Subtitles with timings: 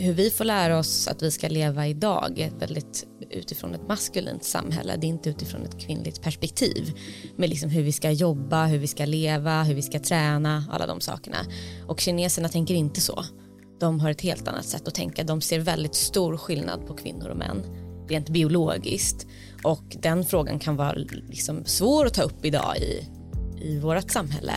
[0.00, 4.44] hur vi får lära oss att vi ska leva idag är väldigt utifrån ett maskulint
[4.44, 4.96] samhälle.
[4.96, 6.92] Det är inte utifrån ett kvinnligt perspektiv
[7.36, 10.86] med liksom hur vi ska jobba, hur vi ska leva, hur vi ska träna, alla
[10.86, 11.38] de sakerna.
[11.86, 13.24] Och kineserna tänker inte så.
[13.80, 15.24] De har ett helt annat sätt att tänka.
[15.24, 17.62] De ser väldigt stor skillnad på kvinnor och män
[18.08, 19.26] rent biologiskt.
[19.62, 20.92] Och den frågan kan vara
[21.28, 23.08] liksom svår att ta upp idag i,
[23.62, 24.52] i vårt samhälle.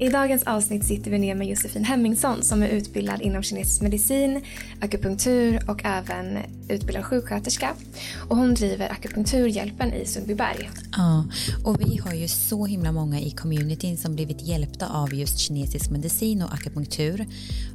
[0.00, 4.42] I dagens avsnitt sitter vi ner med Josefin Hemmingsson som är utbildad inom kinesisk medicin,
[4.80, 6.38] akupunktur och även
[6.68, 7.74] utbildad sjuksköterska.
[8.28, 10.70] Och hon driver akupunkturhjälpen i Sundbyberg.
[10.96, 11.24] Ja,
[11.64, 15.90] och vi har ju så himla många i communityn som blivit hjälpta av just kinesisk
[15.90, 17.26] medicin och akupunktur.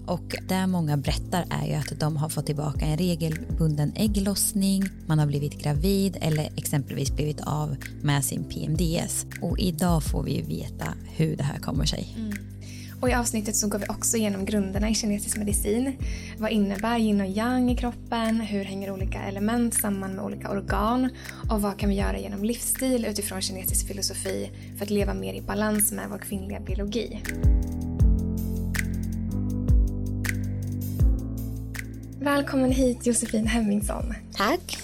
[0.05, 5.19] Och det många berättar är ju att de har fått tillbaka en regelbunden ägglossning, man
[5.19, 9.25] har blivit gravid eller exempelvis blivit av med sin PMDS.
[9.41, 12.12] Och idag får vi veta hur det här kommer sig.
[12.15, 12.33] Mm.
[13.03, 15.97] Och I avsnittet så går vi också igenom grunderna i kinesisk medicin.
[16.37, 18.41] Vad innebär yin och yang i kroppen?
[18.41, 21.09] Hur hänger olika element samman med olika organ?
[21.49, 25.41] Och vad kan vi göra genom livsstil utifrån kinesisk filosofi för att leva mer i
[25.41, 27.21] balans med vår kvinnliga biologi?
[32.19, 34.13] Välkommen hit Josefin Hemmingsson.
[34.33, 34.77] Tack.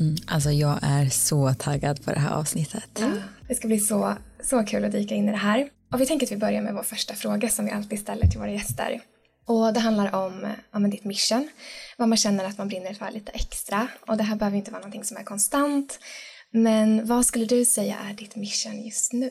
[0.00, 2.90] Mm, alltså jag är så taggad på det här avsnittet.
[3.00, 3.10] Ja,
[3.48, 5.68] det ska bli så, så kul att dyka in i det här.
[5.92, 8.38] Och vi tänker att vi börjar med vår första fråga som vi alltid ställer till
[8.38, 9.00] våra gäster.
[9.44, 11.48] Och det handlar om, om ditt mission,
[11.96, 13.88] vad man känner att man brinner för lite extra.
[14.06, 15.98] Och det här behöver inte vara någonting som är konstant.
[16.50, 19.30] Men vad skulle du säga är ditt mission just nu?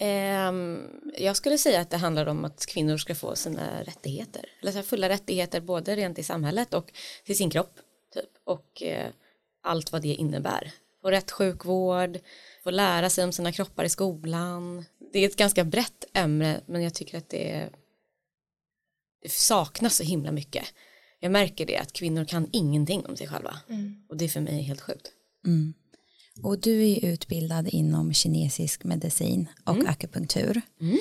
[0.00, 4.44] Um, jag skulle säga att det handlar om att kvinnor ska få sina rättigheter.
[4.62, 6.92] Eller fulla rättigheter både rent i samhället och
[7.24, 7.74] till sin kropp.
[8.14, 8.30] Typ.
[8.44, 9.10] Och uh,
[9.62, 10.72] allt vad det innebär.
[11.02, 12.18] Få rätt sjukvård,
[12.64, 16.82] få lära sig om sina kroppar i skolan, det är ett ganska brett ämne men
[16.82, 17.70] jag tycker att det, är,
[19.22, 20.64] det saknas så himla mycket.
[21.20, 24.02] Jag märker det att kvinnor kan ingenting om sig själva mm.
[24.08, 25.12] och det är för mig helt sjukt.
[25.46, 25.74] Mm.
[26.42, 29.86] Och du är utbildad inom kinesisk medicin och mm.
[29.86, 30.62] akupunktur.
[30.80, 30.98] Mm.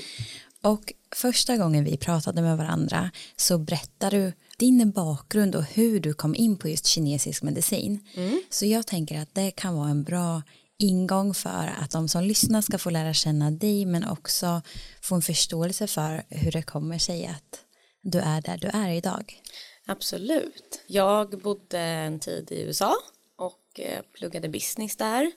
[0.62, 6.14] Och första gången vi pratade med varandra så berättade du din bakgrund och hur du
[6.14, 8.00] kom in på just kinesisk medicin.
[8.16, 8.42] Mm.
[8.50, 10.42] Så jag tänker att det kan vara en bra
[10.80, 14.62] ingång för att de som lyssnar ska få lära känna dig men också
[15.02, 17.66] få en förståelse för hur det kommer sig att
[18.02, 19.42] du är där du är idag.
[19.86, 20.82] Absolut.
[20.88, 22.96] Jag bodde en tid i USA
[23.36, 25.32] och eh, pluggade business där.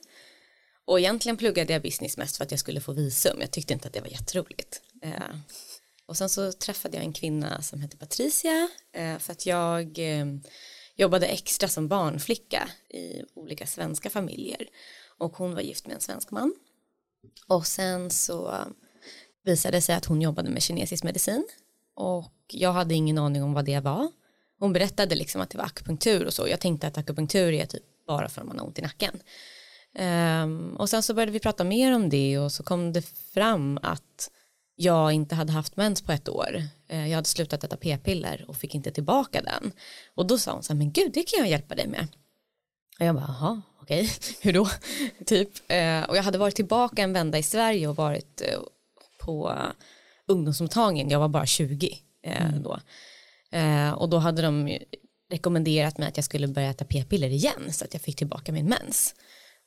[0.85, 3.41] Och egentligen pluggade jag business mest för att jag skulle få visum.
[3.41, 4.81] Jag tyckte inte att det var jätteroligt.
[5.01, 5.35] Eh,
[6.05, 9.99] och sen så träffade jag en kvinna som hette Patricia eh, för att jag
[10.95, 14.67] jobbade extra som barnflicka i olika svenska familjer
[15.17, 16.53] och hon var gift med en svensk man.
[17.47, 18.65] Och sen så eh,
[19.43, 21.47] visade det sig att hon jobbade med kinesisk medicin
[21.95, 24.11] och jag hade ingen aning om vad det var.
[24.59, 26.47] Hon berättade liksom att det var akupunktur och så.
[26.47, 29.19] Jag tänkte att akupunktur är typ bara för att man har ont i nacken.
[29.99, 33.01] Um, och sen så började vi prata mer om det och så kom det
[33.33, 34.31] fram att
[34.75, 36.63] jag inte hade haft mens på ett år.
[36.91, 39.71] Uh, jag hade slutat äta p-piller och fick inte tillbaka den.
[40.15, 42.07] Och då sa hon så här, men gud det kan jag hjälpa dig med.
[42.99, 44.09] Och jag bara, jaha, okej,
[44.41, 44.67] hur då?
[45.25, 45.49] typ.
[45.67, 48.59] Eh, och jag hade varit tillbaka en vända i Sverige och varit eh,
[49.19, 49.57] på
[50.27, 52.63] ungdomsmottagningen, jag var bara 20 eh, mm.
[52.63, 52.79] då.
[53.95, 54.77] Och då hade de
[55.31, 58.65] rekommenderat mig att jag skulle börja äta p-piller igen så att jag fick tillbaka min
[58.65, 59.15] mens.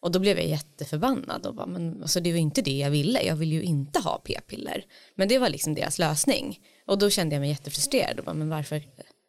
[0.01, 3.23] Och då blev jag jätteförbannad och bara, men alltså det var inte det jag ville,
[3.23, 4.85] jag vill ju inte ha p-piller.
[5.15, 6.61] Men det var liksom deras lösning.
[6.87, 8.83] Och då kände jag mig jättefrustrerad och bara, men varför,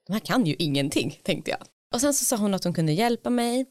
[0.08, 1.60] de här kan ju ingenting, tänkte jag.
[1.94, 3.66] Och sen så sa hon att hon kunde hjälpa mig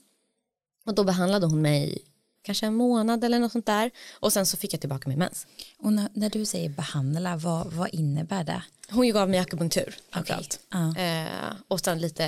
[0.86, 2.02] och då behandlade hon mig
[2.42, 3.90] kanske en månad eller något sånt där.
[4.12, 5.46] Och sen så fick jag tillbaka min mens.
[5.78, 8.62] Och när, när du säger behandla, vad, vad innebär det?
[8.90, 10.60] Hon gav mig akupunktur framförallt.
[10.68, 10.80] Okay.
[10.80, 11.48] Uh.
[11.48, 12.24] Eh, och sen lite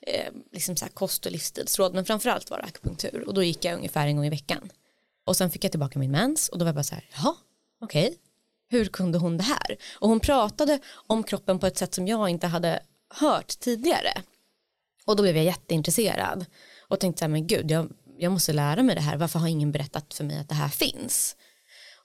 [0.00, 1.94] eh, liksom så kost och livsstilsråd.
[1.94, 3.24] Men framförallt var det akupunktur.
[3.26, 4.70] Och då gick jag ungefär en gång i veckan.
[5.24, 6.48] Och sen fick jag tillbaka min mens.
[6.48, 7.34] Och då var jag bara så här, jaha,
[7.80, 8.06] okej.
[8.06, 8.18] Okay.
[8.70, 9.76] Hur kunde hon det här?
[9.92, 14.22] Och hon pratade om kroppen på ett sätt som jag inte hade hört tidigare.
[15.04, 16.46] Och då blev jag jätteintresserad
[16.88, 19.48] och tänkte så här, men gud, jag, jag måste lära mig det här, varför har
[19.48, 21.36] ingen berättat för mig att det här finns?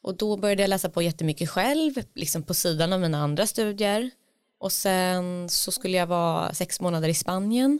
[0.01, 4.11] Och då började jag läsa på jättemycket själv, liksom på sidan av mina andra studier.
[4.59, 7.79] Och sen så skulle jag vara sex månader i Spanien.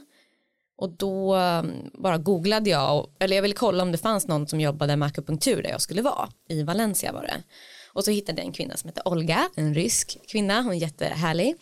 [0.76, 4.60] Och då um, bara googlade jag, eller jag ville kolla om det fanns någon som
[4.60, 6.28] jobbade med akupunktur där jag skulle vara.
[6.48, 7.42] I Valencia var det.
[7.92, 11.54] Och så hittade jag en kvinna som heter Olga, en rysk kvinna, hon är jättehärlig.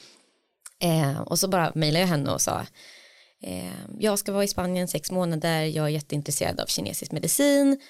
[0.82, 2.66] Eh, och så bara mejlade jag henne och sa,
[3.42, 7.80] Eh, jag ska vara i Spanien sex månader, jag är jätteintresserad av kinesisk medicin.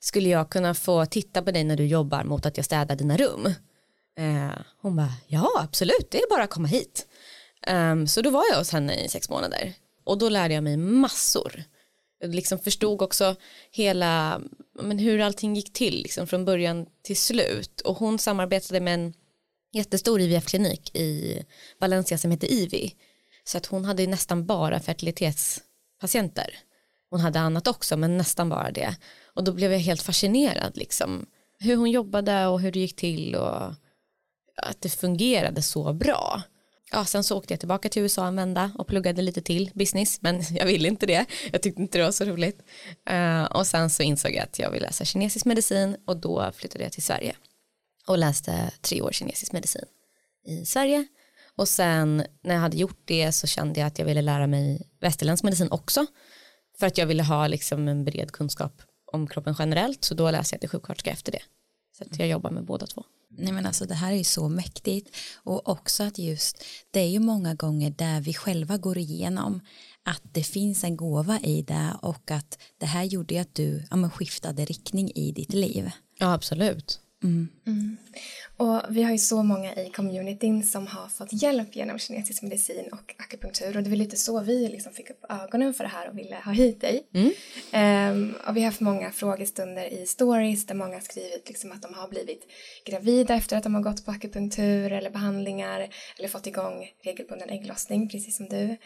[0.00, 3.16] Skulle jag kunna få titta på dig när du jobbar mot att jag städar dina
[3.16, 3.46] rum?
[4.18, 7.06] Eh, hon bara, ja absolut, det är bara att komma hit.
[7.66, 9.72] Um, så då var jag hos henne i sex månader
[10.04, 11.64] och då lärde jag mig massor.
[12.18, 13.36] Jag liksom förstod också
[13.70, 14.40] hela,
[14.82, 19.14] men hur allting gick till liksom från början till slut och hon samarbetade med en
[19.72, 21.42] jättestor IVF-klinik i
[21.80, 22.94] Valencia som heter IVI
[23.44, 26.58] så att hon hade nästan bara fertilitetspatienter.
[27.10, 28.96] Hon hade annat också men nästan bara det
[29.34, 31.26] och då blev jag helt fascinerad liksom
[31.58, 33.74] hur hon jobbade och hur det gick till och
[34.56, 36.42] att det fungerade så bra.
[36.90, 40.22] Ja, sen så åkte jag tillbaka till USA en vända och pluggade lite till business,
[40.22, 41.26] men jag ville inte det.
[41.52, 42.62] Jag tyckte inte det var så roligt.
[43.10, 46.84] Uh, och sen så insåg jag att jag ville läsa kinesisk medicin och då flyttade
[46.84, 47.36] jag till Sverige
[48.06, 49.84] och läste tre år kinesisk medicin
[50.46, 51.06] i Sverige.
[51.56, 54.90] Och sen när jag hade gjort det så kände jag att jag ville lära mig
[55.00, 56.06] västerländsk medicin också.
[56.78, 58.82] För att jag ville ha liksom en bred kunskap
[59.12, 61.42] om kroppen generellt så då läste jag till sjuksköterska efter det.
[61.98, 63.04] Så att jag jobbar med båda två.
[63.38, 67.08] Nej men alltså det här är ju så mäktigt och också att just det är
[67.08, 69.60] ju många gånger där vi själva går igenom
[70.04, 73.96] att det finns en gåva i det och att det här gjorde att du ja,
[73.96, 75.90] men skiftade riktning i ditt liv.
[76.18, 77.00] Ja absolut.
[77.22, 77.48] Mm.
[77.66, 77.96] Mm.
[78.56, 82.88] Och vi har ju så många i communityn som har fått hjälp genom kinesisk medicin
[82.92, 86.08] och akupunktur och det var lite så vi liksom fick upp ögonen för det här
[86.08, 87.06] och ville ha hit dig.
[87.14, 87.32] Mm.
[88.12, 91.82] Um, och vi har haft många frågestunder i stories där många har skrivit liksom att
[91.82, 92.46] de har blivit
[92.84, 95.88] gravida efter att de har gått på akupunktur eller behandlingar
[96.18, 98.76] eller fått igång regelbunden ägglossning precis som du.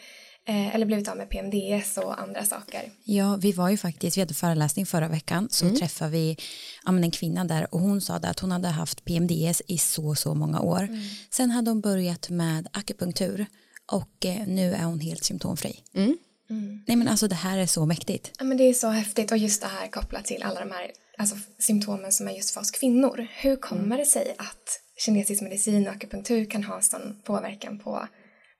[0.49, 2.81] Eh, eller blivit av med PMDS och andra saker.
[3.03, 5.77] Ja, vi var ju faktiskt, vi hade föreläsning förra veckan, så mm.
[5.77, 6.37] träffade vi
[6.85, 10.33] ja, en kvinna där och hon sa att hon hade haft PMDS i så, så
[10.33, 10.83] många år.
[10.83, 11.01] Mm.
[11.31, 13.45] Sen hade hon börjat med akupunktur
[13.91, 15.79] och eh, nu är hon helt symptomfri.
[15.93, 16.17] Mm.
[16.49, 16.83] Mm.
[16.87, 18.31] Nej men alltså det här är så mäktigt.
[18.39, 20.91] Ja men det är så häftigt och just det här kopplat till alla de här
[21.17, 23.27] alltså, symptomen som är just för oss kvinnor.
[23.31, 23.97] Hur kommer mm.
[23.97, 28.07] det sig att kinesisk medicin och akupunktur kan ha sån påverkan på,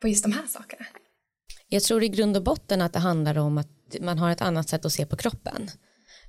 [0.01, 0.85] på just de här sakerna?
[1.69, 3.67] Jag tror i grund och botten att det handlar om att
[4.01, 5.69] man har ett annat sätt att se på kroppen.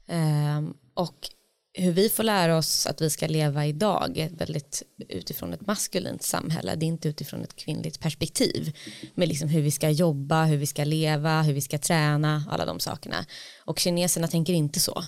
[0.09, 1.29] Um, och
[1.75, 6.23] hur vi får lära oss att vi ska leva idag är väldigt utifrån ett maskulint
[6.23, 6.75] samhälle.
[6.75, 8.77] Det är inte utifrån ett kvinnligt perspektiv
[9.15, 12.67] med liksom hur vi ska jobba, hur vi ska leva, hur vi ska träna, alla
[12.67, 13.27] de sakerna.
[13.65, 15.05] Och kineserna tänker inte så.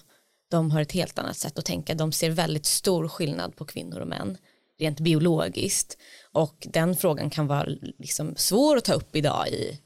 [0.51, 1.95] De har ett helt annat sätt att tänka.
[1.95, 4.37] De ser väldigt stor skillnad på kvinnor och män
[4.79, 5.99] rent biologiskt.
[6.33, 7.69] Och den frågan kan vara
[7.99, 9.79] liksom svår att ta upp idag i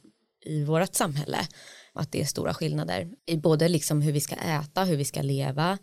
[0.45, 1.39] i vårt samhälle.
[1.93, 5.23] Att det är stora skillnader i både liksom hur vi ska äta, hur vi ska
[5.23, 5.79] leva,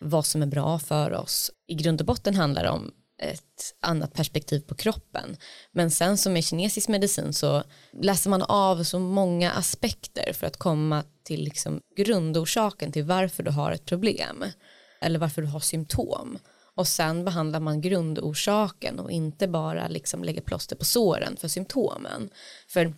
[0.00, 1.50] vad som är bra för oss.
[1.66, 5.36] I grund och botten handlar det om ett annat perspektiv på kroppen.
[5.72, 7.62] Men sen som i kinesisk medicin så
[8.02, 13.50] läser man av så många aspekter för att komma till liksom grundorsaken till varför du
[13.50, 14.44] har ett problem
[15.00, 16.38] eller varför du har symptom.
[16.74, 22.30] Och sen behandlar man grundorsaken och inte bara liksom lägger plåster på såren för symptomen.
[22.68, 22.94] För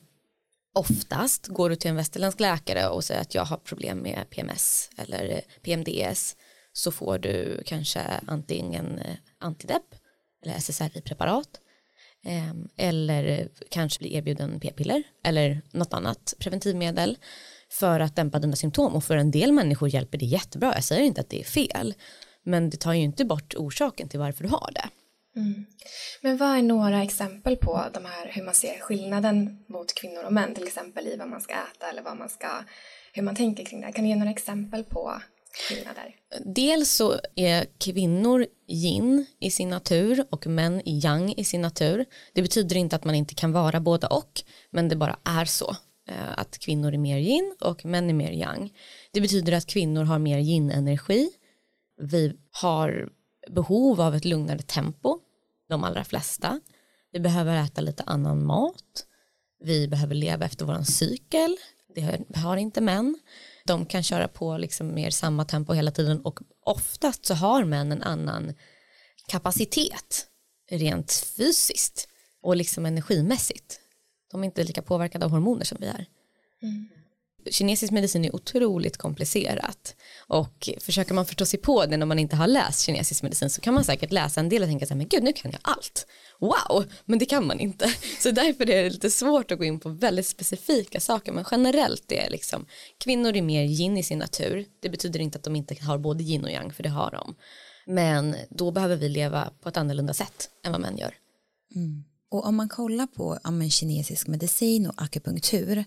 [0.80, 4.90] oftast går du till en västerländsk läkare och säger att jag har problem med PMS
[4.96, 6.36] eller PMDS
[6.72, 9.94] så får du kanske antingen eh, antidepp
[10.44, 11.60] eller SSRI-preparat
[12.24, 17.18] ehm, eller kanske bli erbjuden p-piller eller något annat preventivmedel
[17.70, 18.94] för att dämpa dina symptom.
[18.94, 20.72] Och för en del människor hjälper det jättebra.
[20.74, 21.94] Jag säger inte att det är fel
[22.42, 24.88] men det tar ju inte bort orsaken till varför du har det.
[25.36, 25.66] Mm.
[26.20, 30.32] Men vad är några exempel på de här, hur man ser skillnaden mot kvinnor och
[30.32, 32.48] män, till exempel i vad man ska äta eller vad man ska,
[33.12, 33.92] hur man tänker kring det?
[33.92, 35.20] Kan du ge några exempel på
[35.68, 36.16] skillnader?
[36.54, 42.04] Dels så är kvinnor yin i sin natur och män yang i sin natur.
[42.32, 45.70] Det betyder inte att man inte kan vara båda och, men det bara är så
[46.08, 48.72] eh, att kvinnor är mer yin och män är mer yang.
[49.12, 51.30] Det betyder att kvinnor har mer yin-energi.
[52.00, 53.08] Vi har
[53.54, 55.18] behov av ett lugnare tempo,
[55.68, 56.60] de allra flesta.
[57.12, 59.06] Vi behöver äta lite annan mat.
[59.64, 61.56] Vi behöver leva efter våran cykel.
[61.94, 63.18] Det har inte män.
[63.64, 67.92] De kan köra på liksom mer samma tempo hela tiden och oftast så har män
[67.92, 68.54] en annan
[69.28, 70.26] kapacitet
[70.70, 72.08] rent fysiskt
[72.42, 73.80] och liksom energimässigt.
[74.30, 76.06] De är inte lika påverkade av hormoner som vi är.
[76.62, 76.88] Mm
[77.50, 82.36] kinesisk medicin är otroligt komplicerat och försöker man förstå sig på det när man inte
[82.36, 84.98] har läst kinesisk medicin så kan man säkert läsa en del och tänka så här,
[84.98, 86.06] men gud nu kan jag allt.
[86.40, 87.94] Wow, men det kan man inte.
[88.20, 92.12] Så därför är det lite svårt att gå in på väldigt specifika saker men generellt
[92.12, 92.66] är liksom
[92.98, 94.66] kvinnor är mer yin i sin natur.
[94.80, 97.34] Det betyder inte att de inte har både yin och yang för det har de.
[97.86, 101.14] Men då behöver vi leva på ett annorlunda sätt än vad män gör.
[101.74, 102.04] Mm.
[102.30, 105.84] Och om man kollar på ja, kinesisk medicin och akupunktur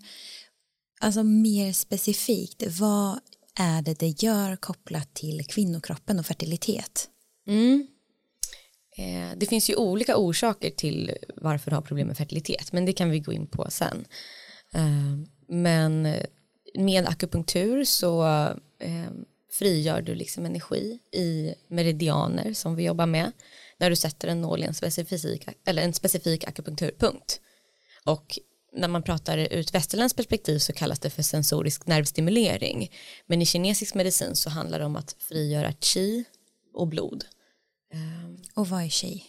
[1.03, 3.19] Alltså mer specifikt, vad
[3.55, 7.09] är det det gör kopplat till kvinnokroppen och fertilitet?
[7.47, 7.87] Mm.
[8.97, 12.93] Eh, det finns ju olika orsaker till varför du har problem med fertilitet men det
[12.93, 14.05] kan vi gå in på sen.
[14.73, 15.17] Eh,
[15.47, 16.15] men
[16.75, 18.23] med akupunktur så
[18.79, 19.11] eh,
[19.51, 23.31] frigör du liksom energi i meridianer som vi jobbar med
[23.77, 27.39] när du sätter en nål i en specifik, eller en specifik akupunkturpunkt.
[28.05, 28.39] Och
[28.75, 32.91] när man pratar ur ett västerländskt perspektiv så kallas det för sensorisk nervstimulering.
[33.25, 36.23] Men i kinesisk medicin så handlar det om att frigöra qi
[36.73, 37.25] och blod.
[37.93, 39.23] Ehm, och vad är qi?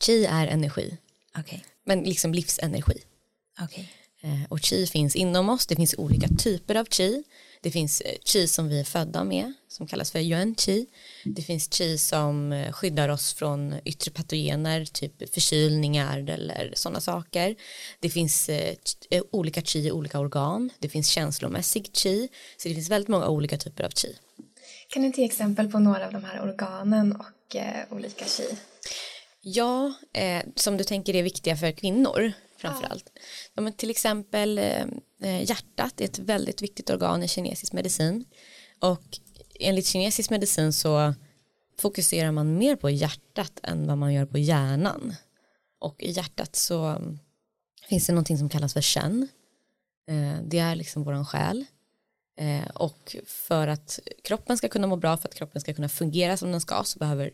[0.00, 0.96] Qi är energi.
[1.38, 1.60] Okay.
[1.84, 3.02] Men liksom livsenergi.
[3.64, 3.84] Okay.
[4.20, 7.24] Eh, och qi finns inom oss, det finns olika typer av qi.
[7.62, 10.86] Det finns eh, qi som vi är födda med, som kallas för yuan qi.
[11.24, 17.56] Det finns qi som eh, skyddar oss från yttre patogener, typ förkylningar eller sådana saker.
[18.00, 18.50] Det finns
[19.30, 20.70] olika qi i olika organ.
[20.78, 22.28] Det finns känslomässig qi.
[22.56, 24.16] Så det finns väldigt många olika typer av qi.
[24.88, 28.56] Kan du ge exempel på några av de här organen och eh, olika qi?
[29.40, 33.10] Ja, eh, som du tänker är viktiga för kvinnor framförallt.
[33.54, 33.62] Ja.
[33.62, 34.86] Ja, till exempel eh, eh,
[35.22, 38.24] Eh, hjärtat är ett väldigt viktigt organ i kinesisk medicin.
[38.80, 39.18] Och
[39.60, 41.14] enligt kinesisk medicin så
[41.78, 45.14] fokuserar man mer på hjärtat än vad man gör på hjärnan.
[45.80, 47.18] Och i hjärtat så mm,
[47.88, 49.28] finns det någonting som kallas för känn.
[50.08, 51.64] Eh, det är liksom våran själ.
[52.40, 56.36] Eh, och för att kroppen ska kunna må bra för att kroppen ska kunna fungera
[56.36, 57.30] som den ska så behöver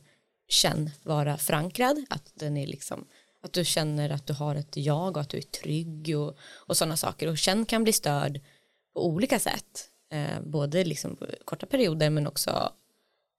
[0.48, 3.06] känn vara förankrad att den är liksom
[3.44, 6.76] att du känner att du har ett jag och att du är trygg och, och
[6.76, 7.28] sådana saker.
[7.28, 8.40] Och känn kan bli störd
[8.94, 9.88] på olika sätt.
[10.12, 12.72] Eh, både liksom korta perioder men också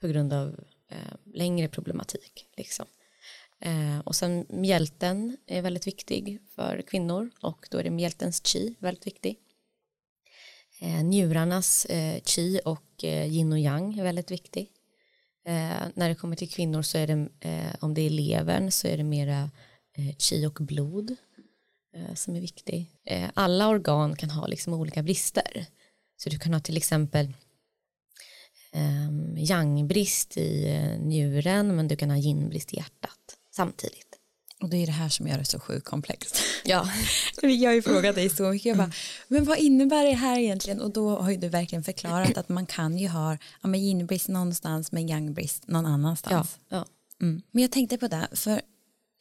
[0.01, 0.59] på grund av
[0.91, 2.47] eh, längre problematik.
[2.57, 2.85] Liksom.
[3.59, 8.75] Eh, och sen mjälten är väldigt viktig för kvinnor och då är det mjältens chi
[8.79, 9.37] väldigt viktig.
[10.81, 14.71] Eh, njurarnas eh, chi och eh, yin och yang är väldigt viktig.
[15.45, 18.87] Eh, när det kommer till kvinnor så är det, eh, om det är levern så
[18.87, 19.51] är det mera
[20.17, 21.15] chi och blod
[21.95, 22.91] eh, som är viktig.
[23.05, 25.65] Eh, alla organ kan ha liksom olika brister.
[26.17, 27.33] Så du kan ha till exempel
[28.71, 34.05] eh, yang-brist i eh, njuren men du kan ha yin-brist i hjärtat samtidigt.
[34.61, 36.37] Och det är det här som gör det så sjukt komplext.
[36.63, 36.89] Ja.
[37.41, 38.65] jag har ju frågat dig så mycket.
[38.65, 38.91] Jag bara,
[39.27, 40.81] men vad innebär det här egentligen?
[40.81, 44.91] Och då har ju du verkligen förklarat att man kan ju ha ja, yin-brist någonstans
[44.91, 46.57] men yang-brist någon annanstans.
[46.69, 46.85] Ja, ja.
[47.21, 47.41] Mm.
[47.51, 48.61] Men jag tänkte på det, för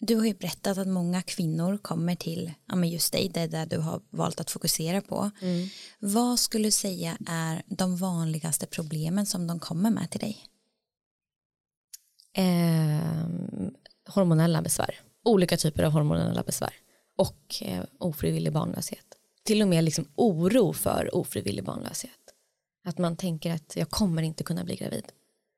[0.00, 3.48] du har ju berättat att många kvinnor kommer till ja, men just dig, det är
[3.48, 5.30] där du har valt att fokusera på.
[5.40, 5.68] Mm.
[5.98, 10.38] Vad skulle du säga är de vanligaste problemen som de kommer med till dig?
[12.36, 13.28] Eh,
[14.08, 16.74] hormonella besvär, olika typer av hormonella besvär
[17.16, 19.06] och eh, ofrivillig barnlöshet.
[19.44, 22.10] Till och med liksom oro för ofrivillig barnlöshet.
[22.84, 25.04] Att man tänker att jag kommer inte kunna bli gravid.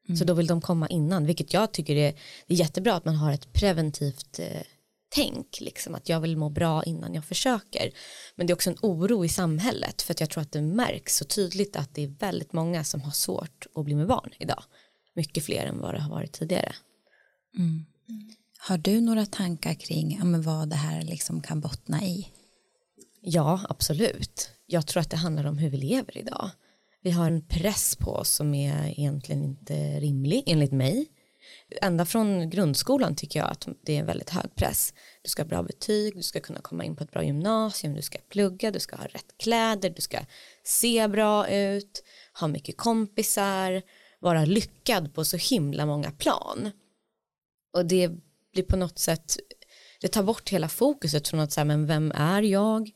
[0.09, 0.17] Mm.
[0.17, 2.13] Så då vill de komma innan, vilket jag tycker är,
[2.47, 4.63] det är jättebra att man har ett preventivt eh,
[5.09, 7.91] tänk, liksom att jag vill må bra innan jag försöker.
[8.35, 11.17] Men det är också en oro i samhället för att jag tror att det märks
[11.17, 14.63] så tydligt att det är väldigt många som har svårt att bli med barn idag.
[15.15, 16.75] Mycket fler än vad det har varit tidigare.
[17.59, 17.87] Mm.
[18.59, 22.29] Har du några tankar kring ja, men vad det här liksom kan bottna i?
[23.21, 24.51] Ja, absolut.
[24.67, 26.51] Jag tror att det handlar om hur vi lever idag.
[27.07, 31.07] Vi har en press på oss som är egentligen inte rimlig enligt mig.
[31.83, 34.95] Ända från grundskolan tycker jag att det är en väldigt hög press.
[35.23, 38.03] Du ska ha bra betyg, du ska kunna komma in på ett bra gymnasium, du
[38.03, 40.19] ska plugga, du ska ha rätt kläder, du ska
[40.65, 42.05] se bra ut,
[42.41, 43.83] ha mycket kompisar,
[44.21, 46.71] vara lyckad på så himla många plan.
[47.73, 48.11] Och det
[48.53, 49.37] blir på något sätt,
[50.01, 52.91] det tar bort hela fokuset från att säga men vem är jag?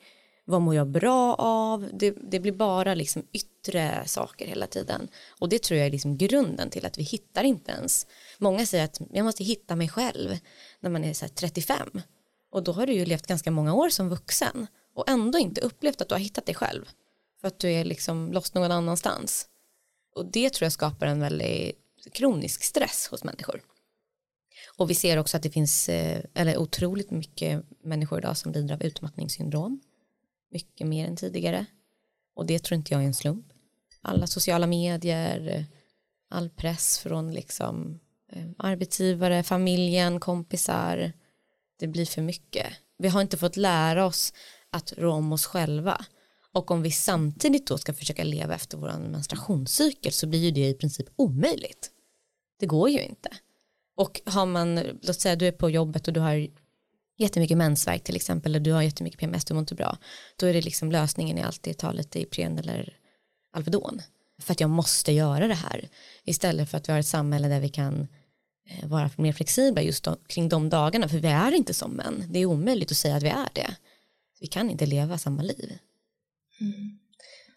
[0.50, 1.90] Vad mår jag bra av?
[1.92, 5.08] Det, det, blir bara liksom yttre saker hela tiden.
[5.38, 8.06] Och det tror jag är liksom grunden till att vi hittar inte ens.
[8.38, 10.38] Många säger att jag måste hitta mig själv
[10.80, 12.02] när man är så 35
[12.50, 16.00] och då har du ju levt ganska många år som vuxen och ändå inte upplevt
[16.00, 16.88] att du har hittat dig själv.
[17.40, 19.46] För att du är liksom lost någon annanstans.
[20.14, 21.76] Och det tror jag skapar en väldigt
[22.12, 23.62] kronisk stress hos människor.
[24.76, 28.74] Och vi ser också att det finns eh, eller otroligt mycket människor idag som lider
[28.74, 29.80] av utmattningssyndrom
[30.50, 31.66] mycket mer än tidigare.
[32.34, 33.46] Och det tror inte jag är en slump.
[34.02, 35.66] Alla sociala medier
[36.30, 38.00] all press från liksom
[38.32, 41.12] eh, arbetsgivare, familjen, kompisar.
[41.78, 42.66] Det blir för mycket.
[42.98, 44.32] Vi har inte fått lära oss
[44.70, 46.04] att rå om oss själva.
[46.52, 50.68] Och om vi samtidigt då ska försöka leva efter vår menstruationscykel så blir ju det
[50.68, 51.90] i princip omöjligt.
[52.58, 53.30] Det går ju inte.
[53.96, 56.48] Och har man, låt säga du är på jobbet och du har
[57.20, 59.98] jättemycket mensvärk till exempel eller du har jättemycket PMS, du mår inte bra
[60.36, 62.96] då är det liksom lösningen är alltid ta lite Ipren eller
[63.52, 64.00] Alvedon
[64.40, 65.88] för att jag måste göra det här
[66.24, 68.08] istället för att vi har ett samhälle där vi kan
[68.68, 72.24] eh, vara mer flexibla just då, kring de dagarna för vi är inte som män.
[72.28, 73.76] Det är omöjligt att säga att vi är det.
[74.40, 75.78] Vi kan inte leva samma liv.
[76.60, 76.98] Mm.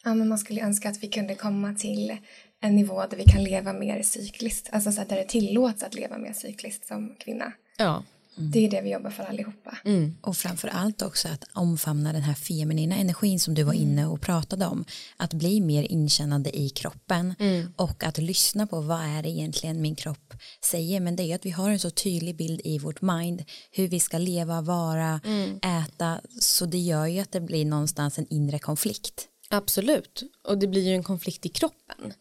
[0.03, 2.17] Ja, men man skulle önska att vi kunde komma till
[2.62, 5.96] en nivå där vi kan leva mer cykliskt, alltså så att där det tillåts att
[5.96, 7.53] leva mer cykliskt som kvinna.
[7.77, 8.03] Ja.
[8.37, 8.51] Mm.
[8.51, 9.77] Det är det vi jobbar för allihopa.
[9.85, 10.15] Mm.
[10.21, 13.83] Och framför allt också att omfamna den här feminina energin som du var mm.
[13.83, 14.85] inne och pratade om.
[15.17, 17.73] Att bli mer inkännande i kroppen mm.
[17.75, 20.33] och att lyssna på vad är det egentligen min kropp
[20.65, 20.99] säger.
[20.99, 23.99] Men det är att vi har en så tydlig bild i vårt mind hur vi
[23.99, 25.57] ska leva, vara, mm.
[25.57, 26.21] äta.
[26.39, 29.27] Så det gör ju att det blir någonstans en inre konflikt.
[29.49, 32.13] Absolut, och det blir ju en konflikt i kroppen.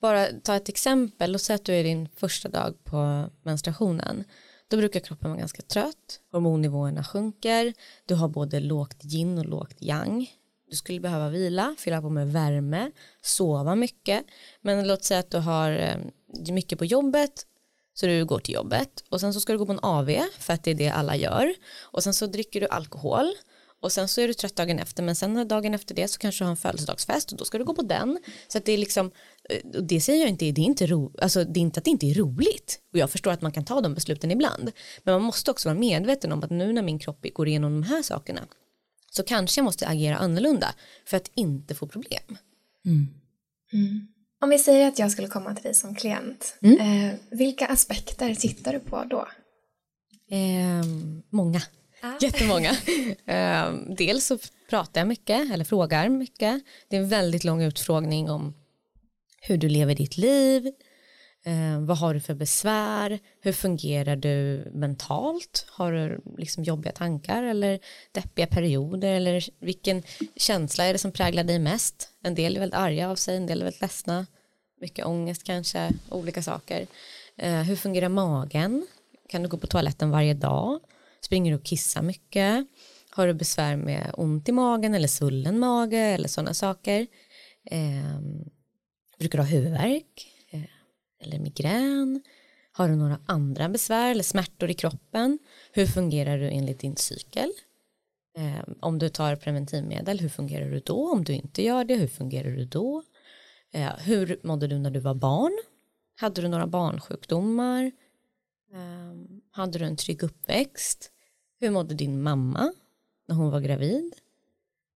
[0.00, 4.24] Bara ta ett exempel och säg att du är din första dag på menstruationen
[4.68, 7.74] då brukar kroppen vara ganska trött, hormonnivåerna sjunker,
[8.06, 10.30] du har både lågt yin och lågt yang.
[10.70, 12.90] Du skulle behöva vila, fylla på med värme,
[13.22, 14.24] sova mycket.
[14.60, 17.46] Men låt säga att du har eh, mycket på jobbet,
[17.94, 20.52] så du går till jobbet och sen så ska du gå på en AV för
[20.52, 23.32] att det är det alla gör och sen så dricker du alkohol
[23.86, 26.44] och sen så är du trött dagen efter men sen dagen efter det så kanske
[26.44, 28.78] du har en födelsedagsfest och då ska du gå på den så att det är
[28.78, 29.10] liksom
[29.50, 31.84] eh, och det säger jag inte, det är inte, ro, alltså det är inte att
[31.84, 34.72] det inte är roligt och jag förstår att man kan ta de besluten ibland
[35.04, 37.82] men man måste också vara medveten om att nu när min kropp går igenom de
[37.82, 38.40] här sakerna
[39.10, 40.74] så kanske jag måste agera annorlunda
[41.06, 42.38] för att inte få problem.
[42.86, 43.08] Mm.
[43.72, 44.08] Mm.
[44.40, 46.80] Om vi säger att jag skulle komma till dig som klient, mm.
[46.80, 49.28] eh, vilka aspekter tittar du på då?
[50.30, 50.84] Eh,
[51.30, 51.62] många.
[52.00, 52.12] Ah.
[52.20, 52.70] Jättemånga.
[52.70, 54.38] uh, dels så
[54.70, 56.62] pratar jag mycket eller frågar mycket.
[56.88, 58.54] Det är en väldigt lång utfrågning om
[59.40, 60.72] hur du lever ditt liv.
[61.46, 63.18] Uh, vad har du för besvär?
[63.40, 65.66] Hur fungerar du mentalt?
[65.68, 67.80] Har du liksom jobbiga tankar eller
[68.12, 69.14] deppiga perioder?
[69.14, 70.02] Eller vilken
[70.36, 72.08] känsla är det som präglar dig mest?
[72.22, 74.26] En del är väldigt arga av sig, en del är väldigt ledsna.
[74.80, 76.86] Mycket ångest kanske, olika saker.
[77.42, 78.86] Uh, hur fungerar magen?
[79.28, 80.80] Kan du gå på toaletten varje dag?
[81.26, 82.66] Springer du och kissar mycket?
[83.10, 87.06] Har du besvär med ont i magen eller svullen mage eller sådana saker?
[87.64, 88.20] Eh,
[89.18, 90.28] brukar du ha huvudvärk?
[90.50, 90.60] Eh,
[91.22, 92.22] eller migrän?
[92.72, 95.38] Har du några andra besvär eller smärtor i kroppen?
[95.72, 97.50] Hur fungerar du enligt din cykel?
[98.38, 101.12] Eh, om du tar preventivmedel, hur fungerar du då?
[101.12, 103.02] Om du inte gör det, hur fungerar du då?
[103.72, 105.58] Eh, hur mådde du när du var barn?
[106.16, 107.92] Hade du några barnsjukdomar?
[108.74, 111.12] Ehm, hade du en trygg uppväxt?
[111.60, 112.72] Hur mådde din mamma
[113.28, 114.14] när hon var gravid?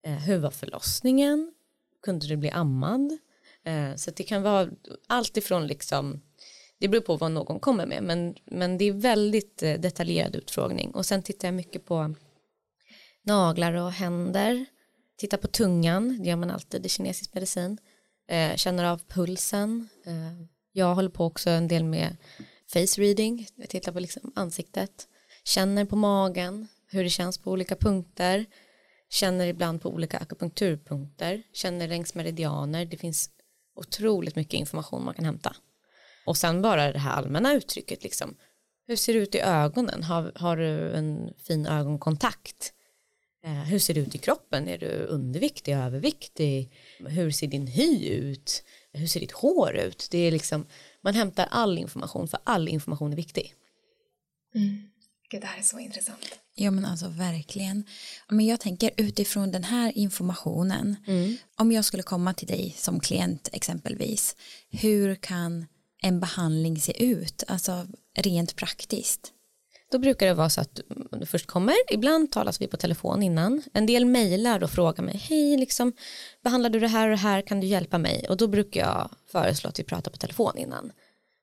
[0.06, 1.54] Eh, hur var förlossningen?
[2.02, 3.18] Kunde du bli ammad?
[3.64, 4.70] Eh, så det kan vara
[5.06, 6.20] allt ifrån liksom
[6.78, 10.90] det beror på vad någon kommer med men, men det är väldigt eh, detaljerad utfrågning
[10.90, 12.14] och sen tittar jag mycket på
[13.22, 14.66] naglar och händer
[15.16, 17.78] tittar på tungan, det gör man alltid i kinesisk medicin
[18.56, 19.88] känner av pulsen
[20.72, 22.16] jag håller på också en del med
[22.72, 25.08] face reading, jag tittar på liksom ansiktet,
[25.44, 28.46] känner på magen, hur det känns på olika punkter,
[29.10, 33.30] känner ibland på olika akupunkturpunkter, känner längs meridianer, det finns
[33.74, 35.56] otroligt mycket information man kan hämta.
[36.26, 38.36] Och sen bara det här allmänna uttrycket, liksom,
[38.86, 40.02] hur ser det ut i ögonen?
[40.02, 42.72] Har, har du en fin ögonkontakt?
[43.44, 44.68] Eh, hur ser det ut i kroppen?
[44.68, 46.72] Är du underviktig, överviktig?
[46.98, 48.62] Hur ser din hy ut?
[48.92, 50.08] Hur ser ditt hår ut?
[50.10, 50.66] Det är liksom
[51.00, 53.54] man hämtar all information för all information är viktig.
[54.54, 54.89] Mm.
[55.30, 56.38] Gud, det här är så intressant.
[56.54, 57.84] Ja men alltså verkligen.
[58.28, 61.36] Men jag tänker utifrån den här informationen, mm.
[61.56, 64.36] om jag skulle komma till dig som klient exempelvis,
[64.70, 65.66] hur kan
[66.02, 69.32] en behandling se ut, alltså rent praktiskt?
[69.90, 70.80] Då brukar det vara så att
[71.20, 75.16] du först kommer, ibland talas vi på telefon innan, en del mejlar och frågar mig,
[75.16, 75.92] hej, liksom,
[76.44, 78.26] behandlar du det här och det här, kan du hjälpa mig?
[78.28, 80.92] Och då brukar jag föreslå att vi pratar på telefon innan.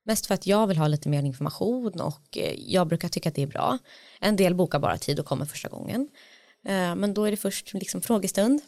[0.08, 3.34] Mest för att jag vill ha lite mer information och eh, jag brukar tycka att
[3.34, 3.78] det är bra.
[4.20, 6.08] En del bokar bara tid och kommer första gången.
[6.64, 8.60] Eh, men då är det först liksom frågestund.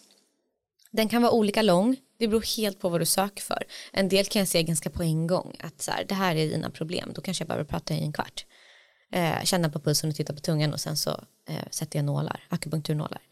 [0.90, 3.64] Den kan vara olika lång, det beror helt på vad du söker för.
[3.92, 6.48] En del kan jag se ganska på en gång, att så här, det här är
[6.48, 8.46] dina problem, då kanske jag behöver prata i en kvart
[9.12, 11.20] eh, känna på pulsen och titta på tungan och sen så
[11.70, 13.22] sätter jag nålar, akupunkturnålar.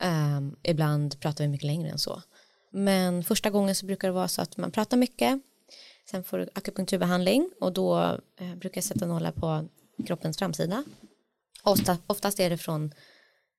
[0.00, 2.22] Ehm, ibland pratar vi mycket längre än så.
[2.72, 5.40] Men första gången så brukar det vara så att man pratar mycket,
[6.10, 9.68] sen får du akupunkturbehandling och då eh, brukar jag sätta nålar på
[10.06, 10.84] kroppens framsida.
[11.62, 12.94] Ofta, oftast är det från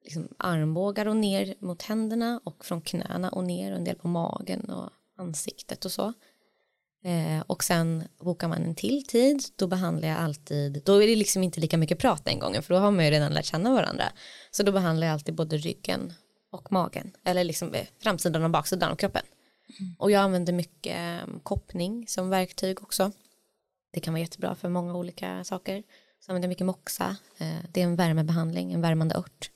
[0.04, 4.08] liksom, armbågar och ner mot händerna och från knäna och ner och en del på
[4.08, 6.14] magen och ansiktet och så.
[7.04, 11.16] Eh, och sen bokar man en till tid, då behandlar jag alltid, då är det
[11.16, 13.74] liksom inte lika mycket prat den gången för då har man ju redan lärt känna
[13.74, 14.04] varandra.
[14.52, 16.14] Så då behandlar jag alltid både ryggen
[16.52, 19.24] och magen, eller liksom eh, framsidan och baksidan av kroppen.
[19.80, 19.96] Mm.
[20.00, 23.12] Och jag använder mycket um, koppning som verktyg också.
[23.94, 25.84] Det kan vara jättebra för många olika saker.
[26.20, 27.16] Så använder jag mycket moxa.
[27.38, 29.52] Eh, det är en värmebehandling, en värmande ört.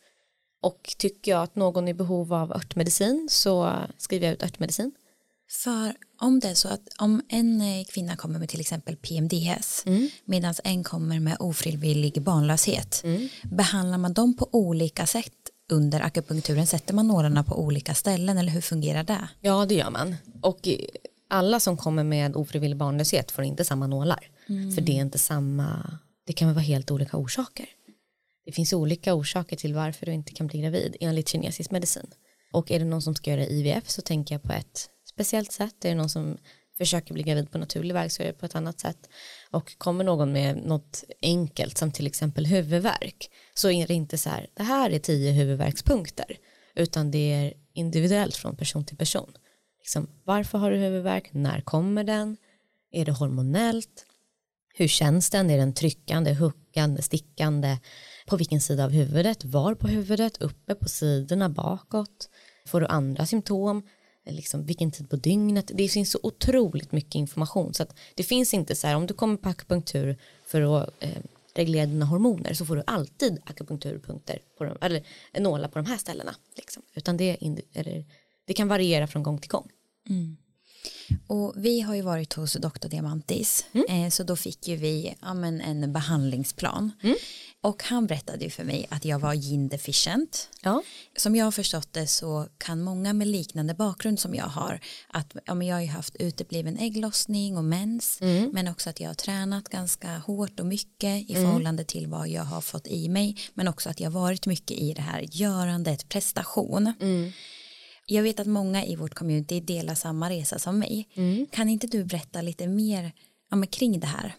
[0.62, 4.92] Och tycker jag att någon är i behov av örtmedicin så skriver jag ut örtmedicin.
[5.50, 9.84] För om det är så att om en eh, kvinna kommer med till exempel PMDS
[9.86, 10.10] mm.
[10.26, 13.30] medan en kommer med ofrivillig barnlöshet mm.
[13.44, 15.34] behandlar man dem på olika sätt
[15.72, 16.68] under akupunkturen?
[16.68, 19.28] Sätter man nålarna på olika ställen eller hur fungerar det?
[19.42, 20.68] Ja det gör man och
[21.30, 24.72] alla som kommer med ofrivillig barnlöshet får inte samma nålar mm.
[24.72, 27.66] för det är inte samma det kan vara helt olika orsaker.
[28.46, 32.08] Det finns olika orsaker till varför du inte kan bli gravid enligt kinesisk medicin.
[32.54, 35.86] Och är det någon som ska göra IVF så tänker jag på ett speciellt sätt.
[35.86, 36.38] Är det någon som
[36.78, 39.10] försöker bli gravid på naturlig väg så är det på ett annat sätt.
[39.54, 44.30] Och kommer någon med något enkelt som till exempel huvudvärk så är det inte så
[44.30, 46.38] här, det här är tio huvudvärkspunkter
[46.76, 49.34] utan det är individuellt från person till person.
[49.80, 51.34] Liksom, varför har du huvudvärk?
[51.34, 52.38] När kommer den?
[52.92, 54.06] Är det hormonellt?
[54.76, 55.50] Hur känns den?
[55.50, 57.78] Är den tryckande, huckande, stickande?
[58.28, 59.46] På vilken sida av huvudet?
[59.46, 60.42] Var på huvudet?
[60.42, 61.50] Uppe på sidorna?
[61.50, 62.30] Bakåt?
[62.68, 63.84] Får du andra symptom?
[64.26, 65.72] Liksom, vilken tid på dygnet?
[65.74, 69.14] Det finns så otroligt mycket information så att det finns inte så här om du
[69.14, 71.10] kommer på akupunktur för att eh,
[71.54, 75.04] reglera dina hormoner så får du alltid akupunkturpunkter på de, eller
[75.40, 76.36] nålar på de här ställena.
[76.56, 76.84] Liksom.
[76.94, 77.38] Utan det,
[77.74, 78.06] eller,
[78.46, 79.70] det kan variera från gång till gång.
[80.10, 80.38] Mm.
[81.28, 82.88] Och vi har ju varit hos Dr.
[82.88, 83.86] Diamantis mm.
[83.90, 86.92] eh, så då fick ju vi ja, men en behandlingsplan.
[87.04, 87.16] Mm.
[87.64, 90.50] Och han berättade ju för mig att jag var yin deficient.
[90.62, 90.84] Ja.
[91.18, 95.36] Som jag har förstått det så kan många med liknande bakgrund som jag har att
[95.46, 98.50] ja, men jag har ju haft utebliven ägglossning och mens mm.
[98.54, 101.44] men också att jag har tränat ganska hårt och mycket i mm.
[101.44, 104.78] förhållande till vad jag har fått i mig men också att jag har varit mycket
[104.78, 106.94] i det här görandet, prestation.
[107.02, 107.32] Mm.
[108.06, 111.10] Jag vet att många i vårt community delar samma resa som mig.
[111.14, 111.48] Mm.
[111.52, 113.12] Kan inte du berätta lite mer
[113.50, 114.36] ja, kring det här?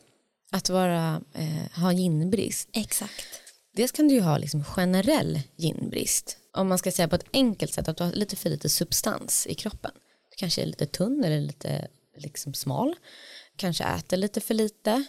[0.50, 2.68] Att vara, eh, ha ginbrist.
[2.72, 3.40] Exakt.
[3.76, 6.36] Dels kan du ju ha liksom generell ginbrist.
[6.56, 9.46] Om man ska säga på ett enkelt sätt att du har lite för lite substans
[9.46, 9.90] i kroppen.
[10.30, 12.94] Du kanske är lite tunn eller lite liksom smal.
[13.56, 15.04] Kanske äter lite för lite.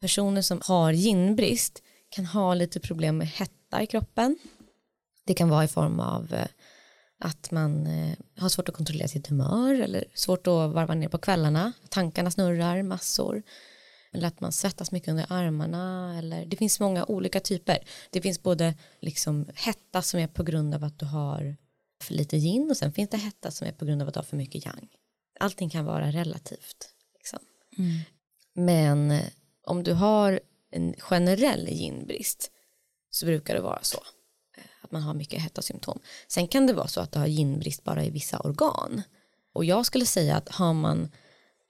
[0.00, 4.38] Personer som har ginbrist kan ha lite problem med hetta i kroppen.
[5.26, 6.46] Det kan vara i form av eh,
[7.20, 11.18] att man eh, har svårt att kontrollera sitt humör eller svårt att varva ner på
[11.18, 11.72] kvällarna.
[11.88, 13.42] Tankarna snurrar massor.
[14.12, 16.14] Eller att man svettas mycket under armarna.
[16.18, 17.78] Eller, det finns många olika typer.
[18.10, 21.56] Det finns både liksom hetta som är på grund av att du har
[22.02, 24.18] för lite yin och sen finns det hetta som är på grund av att du
[24.18, 24.88] har för mycket yang.
[25.40, 26.94] Allting kan vara relativt.
[27.18, 27.38] Liksom.
[27.78, 28.00] Mm.
[28.54, 29.26] Men eh,
[29.66, 32.50] om du har en generell yinbrist
[33.10, 33.98] så brukar det vara så
[34.80, 35.98] att man har mycket hetta symptom.
[36.28, 39.02] Sen kan det vara så att du har ginbrist bara i vissa organ.
[39.52, 41.08] Och jag skulle säga att har man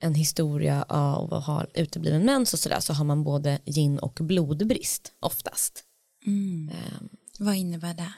[0.00, 4.18] en historia av att ha utebliven mens och sådär så har man både gin och
[4.20, 5.84] blodbrist oftast.
[6.26, 6.70] Mm.
[6.70, 8.12] Um, Vad innebär det?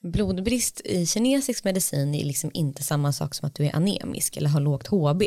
[0.00, 4.48] Blodbrist i kinesisk medicin är liksom inte samma sak som att du är anemisk eller
[4.48, 5.22] har lågt HB.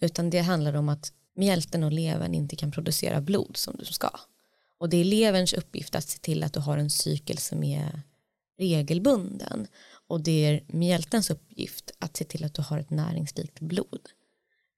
[0.00, 4.10] Utan det handlar om att mjälten och levern inte kan producera blod som du ska.
[4.80, 8.02] Och det är leverns uppgift att se till att du har en cykel som är
[8.58, 9.66] regelbunden.
[10.08, 14.08] Och det är mjältens uppgift att se till att du har ett näringsrikt blod.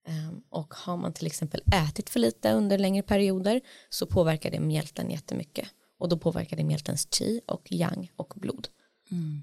[0.07, 3.61] Ehm, och har man till exempel ätit för lite under längre perioder
[3.91, 5.69] så påverkar det mjälten jättemycket.
[5.99, 8.69] Och då påverkar det mjältens chi och yang och blod.
[9.11, 9.43] Mm.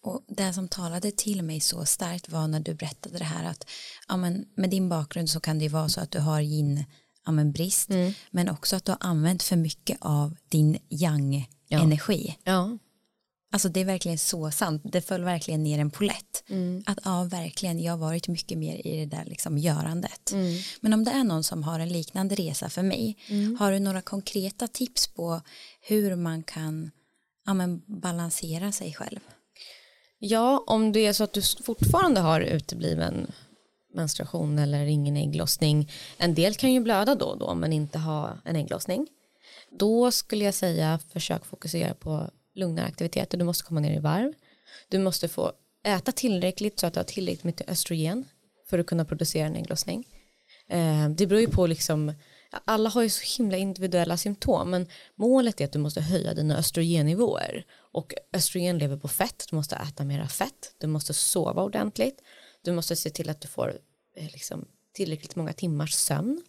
[0.00, 3.70] Och det som talade till mig så starkt var när du berättade det här att
[4.08, 6.84] ja, men med din bakgrund så kan det ju vara så att du har yin
[7.26, 8.12] ja, men brist mm.
[8.30, 12.36] men också att du har använt för mycket av din yang-energi.
[12.44, 12.52] Ja.
[12.52, 12.78] ja.
[13.52, 16.44] Alltså det är verkligen så sant, det föll verkligen ner en polett.
[16.48, 16.82] Mm.
[16.86, 20.32] Att ja, verkligen, jag har varit mycket mer i det där liksom görandet.
[20.32, 20.62] Mm.
[20.80, 23.56] Men om det är någon som har en liknande resa för mig, mm.
[23.60, 25.40] har du några konkreta tips på
[25.80, 26.90] hur man kan
[27.46, 29.20] ja, men balansera sig själv?
[30.18, 33.32] Ja, om det är så att du fortfarande har utebliven
[33.96, 35.90] menstruation eller ingen ägglossning.
[36.18, 39.06] En del kan ju blöda då och då men inte ha en ägglossning.
[39.70, 43.38] Då skulle jag säga försök fokusera på lugnare aktiviteter.
[43.38, 44.32] Du måste komma ner i varv.
[44.88, 45.52] Du måste få
[45.84, 48.24] äta tillräckligt så att du har tillräckligt mycket östrogen
[48.70, 50.04] för att kunna producera en ägglossning.
[50.68, 52.12] Eh, det beror ju på liksom
[52.64, 56.58] alla har ju så himla individuella symptom men målet är att du måste höja dina
[56.58, 62.22] östrogennivåer och östrogen lever på fett, du måste äta mera fett, du måste sova ordentligt,
[62.66, 63.78] du måste se till att du får
[64.16, 66.42] eh, liksom, tillräckligt många timmars sömn.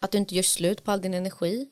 [0.00, 1.68] Att du inte gör slut på all din energi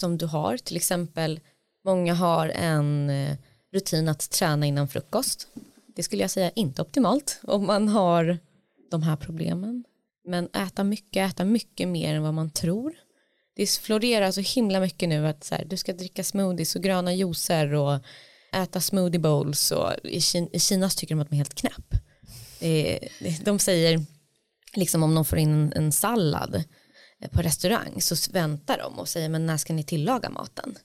[0.00, 0.56] som du har.
[0.56, 1.40] Till exempel,
[1.84, 3.36] många har en eh,
[3.72, 5.48] rutin att träna innan frukost.
[5.86, 8.38] Det skulle jag säga inte optimalt om man har
[8.90, 9.84] de här problemen.
[10.24, 12.94] Men äta mycket, äta mycket mer än vad man tror.
[13.56, 17.14] Det florerar så himla mycket nu att så här, du ska dricka smoothies och gröna
[17.14, 17.98] juicer och
[18.52, 21.94] äta smoothie bowls och i, Kina, i Kina tycker de att man är helt knäpp.
[23.44, 24.06] De säger
[24.74, 26.64] liksom om de får in en sallad
[27.30, 30.78] på restaurang så väntar de och säger men när ska ni tillaga maten?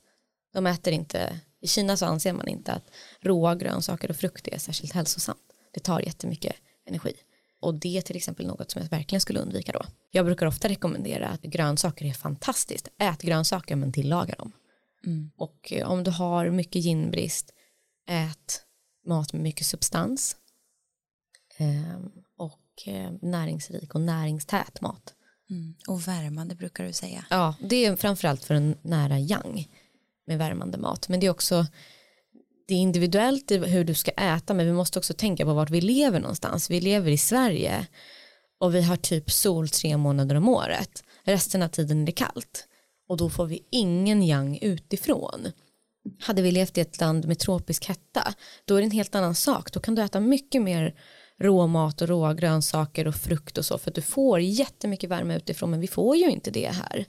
[0.54, 2.90] De äter inte, i Kina så anser man inte att
[3.22, 5.40] råa grönsaker och frukt är särskilt hälsosamt.
[5.74, 6.56] Det tar jättemycket
[6.88, 7.14] energi.
[7.60, 9.86] Och det är till exempel något som jag verkligen skulle undvika då.
[10.12, 12.88] Jag brukar ofta rekommendera att grönsaker är fantastiskt.
[13.00, 14.52] Ät grönsaker men tillaga dem.
[15.06, 15.32] Mm.
[15.38, 17.54] Och eh, om du har mycket ginbrist,
[18.10, 18.62] ät
[19.06, 20.36] mat med mycket substans.
[21.58, 25.14] Ehm, och eh, näringsrik och näringstät mat.
[25.50, 25.76] Mm.
[25.88, 27.26] Och värmande brukar du säga.
[27.30, 29.68] Ja, det är framförallt för en nära yang
[30.28, 31.10] med värmande mat.
[31.10, 31.66] Men det är också
[32.68, 35.82] det är individuellt hur du ska äta men vi måste också tänka på vart vi
[35.82, 36.70] lever någonstans.
[36.70, 37.88] Vi lever i Sverige
[38.60, 41.04] och vi har typ sol tre månader om året.
[41.24, 42.68] Resten av tiden är det kallt
[43.10, 45.52] och då får vi ingen yang utifrån.
[46.20, 48.34] Hade vi levt i ett land med tropisk hetta
[48.66, 49.72] då är det en helt annan sak.
[49.72, 50.96] Då kan du äta mycket mer
[51.40, 55.72] råmat och råa grönsaker och frukt och så för att du får jättemycket värme utifrån
[55.72, 57.06] men vi får ju inte det här.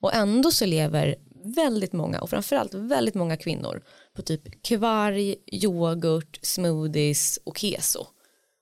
[0.00, 3.82] Och ändå så lever väldigt många och framförallt väldigt många kvinnor
[4.16, 8.06] på typ kvarg, yoghurt, smoothies och keso.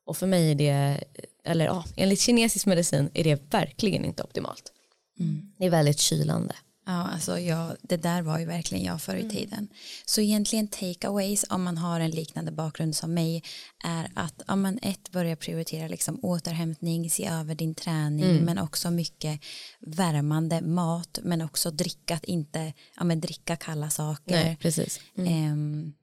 [0.07, 1.05] Och för mig är det,
[1.45, 4.73] eller ja, enligt kinesisk medicin är det verkligen inte optimalt.
[5.21, 5.53] Mm.
[5.59, 6.55] Det är väldigt kylande.
[6.89, 9.31] Ja, alltså jag, det där var ju verkligen jag förr i mm.
[9.31, 9.69] tiden.
[10.05, 13.43] Så egentligen takeaways om man har en liknande bakgrund som mig
[13.85, 18.45] är att om man ett börjar prioritera liksom återhämtning, se över din träning mm.
[18.45, 19.41] men också mycket
[19.81, 24.45] värmande mat men också dricka, att inte ja, men dricka kalla saker.
[24.45, 25.01] Nej, precis.
[25.17, 25.53] Mm.
[25.53, 25.95] Um,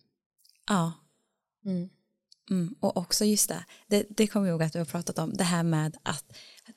[0.69, 0.93] ja.
[2.49, 2.75] Mm.
[2.79, 5.43] Och också just det, det, det kommer jag ihåg att du har pratat om, det
[5.43, 6.25] här med att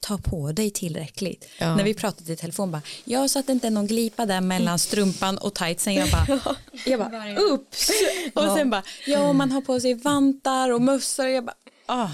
[0.00, 1.48] ta på dig tillräckligt.
[1.59, 1.76] Ja.
[1.76, 4.40] När vi pratade i telefon bara, jag så att det inte är någon glipa där
[4.40, 5.94] mellan strumpan och tightsen.
[5.94, 7.90] Jag bara, jag bara ups.
[8.35, 8.57] Och ja.
[8.57, 11.26] sen bara, ja man har på sig vantar och mössor.
[11.26, 12.11] Jag bara, ah.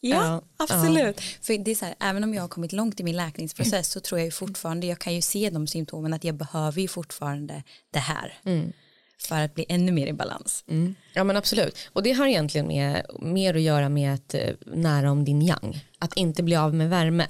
[0.00, 1.16] Ja, ja, absolut.
[1.18, 1.22] Ja.
[1.42, 4.00] För det är så här, även om jag har kommit långt i min läkningsprocess så
[4.00, 7.62] tror jag ju fortfarande, jag kan ju se de symptomen att jag behöver ju fortfarande
[7.90, 8.38] det här.
[8.44, 8.72] Mm
[9.18, 10.64] för att bli ännu mer i balans.
[10.68, 10.94] Mm.
[11.14, 11.76] Ja men absolut.
[11.92, 15.84] Och det har egentligen med, mer att göra med att eh, nära om din yang.
[15.98, 17.26] Att inte bli av med värme.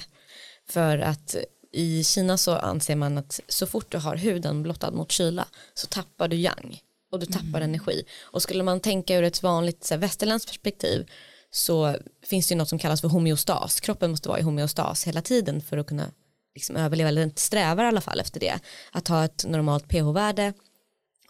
[0.69, 1.37] För att
[1.73, 5.87] i Kina så anser man att så fort du har huden blottad mot kyla så
[5.87, 6.81] tappar du yang
[7.13, 7.63] och du tappar mm.
[7.63, 8.05] energi.
[8.21, 11.07] Och skulle man tänka ur ett vanligt så här, västerländskt perspektiv
[11.51, 13.81] så finns det ju något som kallas för homeostas.
[13.81, 16.11] Kroppen måste vara i homeostas hela tiden för att kunna
[16.55, 18.59] liksom överleva, eller strävar i alla fall efter det.
[18.93, 20.53] Att ha ett normalt pH-värde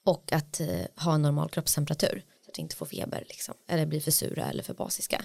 [0.07, 3.87] och att eh, ha en normal kroppstemperatur så att vi inte får feber liksom, eller
[3.87, 5.25] blir för sura eller för basiska.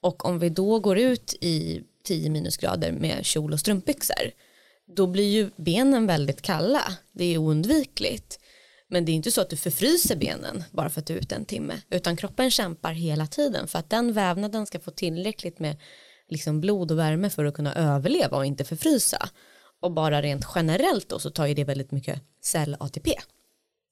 [0.00, 4.30] Och om vi då går ut i 10 minusgrader med kjol och strumpbyxor
[4.86, 6.82] då blir ju benen väldigt kalla.
[7.12, 8.38] Det är oundvikligt.
[8.88, 11.34] Men det är inte så att du förfryser benen bara för att du är ute
[11.34, 15.76] en timme utan kroppen kämpar hela tiden för att den vävnaden ska få tillräckligt med
[16.28, 19.28] liksom blod och värme för att kunna överleva och inte förfrysa.
[19.80, 23.14] Och bara rent generellt då så tar ju det väldigt mycket cell-ATP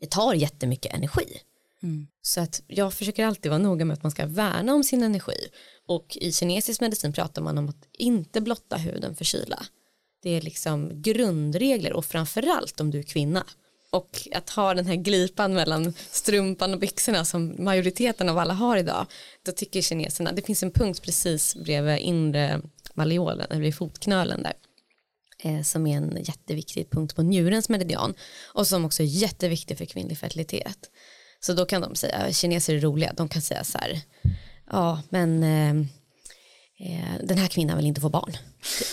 [0.02, 1.38] det tar jättemycket energi.
[1.82, 2.06] Mm.
[2.22, 5.48] Så att jag försöker alltid vara noga med att man ska värna om sin energi.
[5.86, 9.62] Och i kinesisk medicin pratar man om att inte blotta huden för kyla.
[10.22, 13.44] Det är liksom grundregler och framförallt om du är kvinna.
[13.90, 18.76] Och att ha den här glipan mellan strumpan och byxorna som majoriteten av alla har
[18.76, 19.06] idag.
[19.42, 22.60] Då tycker kineserna, det finns en punkt precis bredvid inre
[22.94, 24.52] malleolen, eller vid fotknölen där
[25.64, 30.18] som är en jätteviktig punkt på njurens meridian och som också är jätteviktig för kvinnlig
[30.18, 30.90] fertilitet.
[31.40, 34.00] Så då kan de säga, kineser är roliga, de kan säga så här,
[34.70, 35.70] ja men eh,
[36.88, 38.36] eh den här kvinnan vill inte få barn.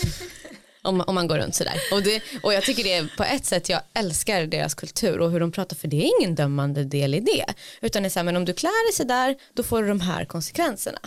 [0.82, 1.80] om, om man går runt sådär.
[1.92, 5.30] Och, det, och jag tycker det är på ett sätt, jag älskar deras kultur och
[5.30, 7.44] hur de pratar för det är ingen dömande del i det.
[7.80, 10.00] Utan det är så här, men om du klär dig sådär då får du de
[10.00, 11.00] här konsekvenserna.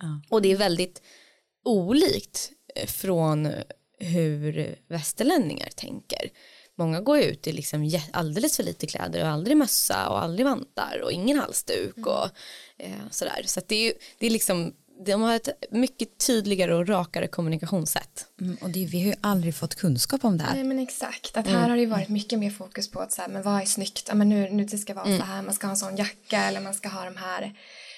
[0.00, 0.22] Ja.
[0.28, 1.02] Och det är väldigt
[1.64, 3.46] olikt eh, från
[4.00, 6.30] hur västerlänningar tänker.
[6.78, 11.00] Många går ut i liksom alldeles för lite kläder och aldrig mössa och aldrig vantar
[11.04, 12.08] och ingen halsduk mm.
[12.08, 12.28] och
[12.78, 13.42] eh, sådär.
[13.44, 14.72] Så det är, det är liksom
[15.04, 18.26] de har ett mycket tydligare och rakare kommunikationssätt.
[18.40, 20.54] Mm, och det, vi har ju aldrig fått kunskap om det här.
[20.54, 21.70] Nej men exakt, att här mm.
[21.70, 24.04] har det ju varit mycket mer fokus på att så här, men vad är snyggt,
[24.08, 25.18] ja, men nu, nu det ska vara mm.
[25.18, 27.54] så här, man ska ha en sån jacka eller man ska ha de här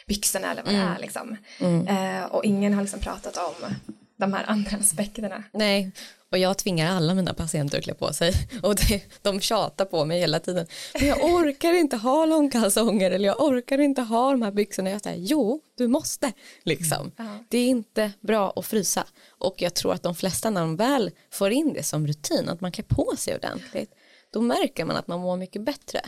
[0.07, 0.93] byxorna eller vad det mm.
[0.93, 1.37] är liksom.
[1.59, 1.87] Mm.
[1.87, 3.75] Eh, och ingen har liksom pratat om
[4.23, 5.45] de här andra aspekterna.
[5.53, 5.93] Nej,
[6.31, 8.33] och jag tvingar alla mina patienter att klä på sig
[8.63, 10.67] och det, de tjatar på mig hela tiden.
[10.95, 14.91] Men jag orkar inte ha långkalsonger eller jag orkar inte ha de här byxorna.
[14.91, 16.33] Jag säger jo, du måste
[16.63, 17.13] liksom.
[17.17, 17.45] Ja.
[17.49, 21.11] Det är inte bra att frysa och jag tror att de flesta när de väl
[21.31, 23.91] får in det som rutin att man klär på sig ordentligt
[24.33, 26.01] då märker man att man mår mycket bättre.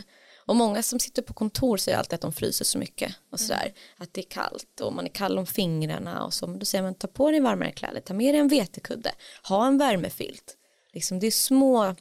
[0.45, 3.73] Och många som sitter på kontor säger alltid att de fryser så mycket och sådär.
[3.97, 6.47] Att det är kallt och man är kall om fingrarna och så.
[6.47, 9.11] Men då säger man ta på dig varmare kläder, ta med dig en vetekudde,
[9.43, 10.55] ha en värmefilt.
[10.93, 11.95] Liksom det är små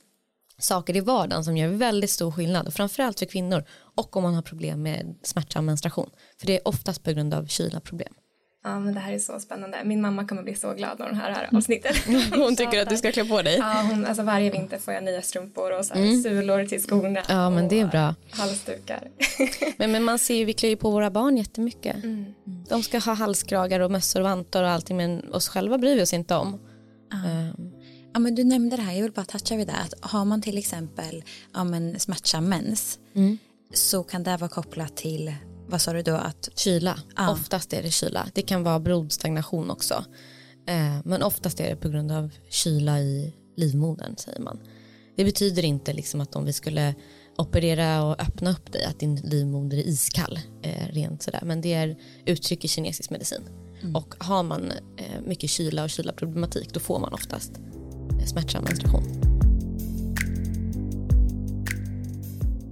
[0.58, 3.64] saker i vardagen som gör väldigt stor skillnad och framförallt för kvinnor
[3.96, 6.10] och om man har problem med smärtsam menstruation.
[6.38, 8.14] För det är oftast på grund av kyla problem.
[8.64, 9.78] Ja, men det här är så spännande.
[9.84, 11.96] Min mamma kommer bli så glad när hon hör det här avsnittet.
[12.34, 13.56] Hon tycker att du ska klä på dig.
[13.56, 17.20] Ja, hon, alltså varje vinter får jag nya strumpor och så här sulor till skorna.
[17.28, 18.14] Ja, men det är bra.
[18.30, 19.08] Halsdukar.
[19.76, 22.04] Men, men man ser ju, vi klär ju på våra barn jättemycket.
[22.04, 22.34] Mm.
[22.68, 26.02] De ska ha halskragar och mössor och vantar och allting men oss själva bryr vi
[26.02, 26.60] oss inte om.
[27.12, 27.70] Ehm,
[28.12, 29.72] Ja, men du nämnde det här, jag vill bara toucha vid det.
[29.72, 31.24] Att har man till exempel
[31.54, 32.98] ja, men smärtsam mens
[33.74, 35.34] så kan det vara kopplat till,
[35.66, 37.30] vad sa du då, att Kyla, Ja.
[37.32, 38.28] oftast är det kyla.
[38.34, 40.04] Det kan vara blodstagnation också.
[40.68, 44.58] Eh, men oftast är det på grund av kyla i livmodern säger man.
[45.16, 46.94] Det betyder inte liksom att om vi skulle
[47.36, 50.38] operera och öppna upp dig att din livmoder är iskall.
[50.62, 51.40] Eh, rent sådär.
[51.44, 51.96] Men det är
[52.26, 53.42] uttryck i kinesisk medicin.
[53.94, 57.52] Och har man eh, mycket kyla och kylaproblematik då får man oftast
[58.20, 59.23] eh, smärtsam menstruation.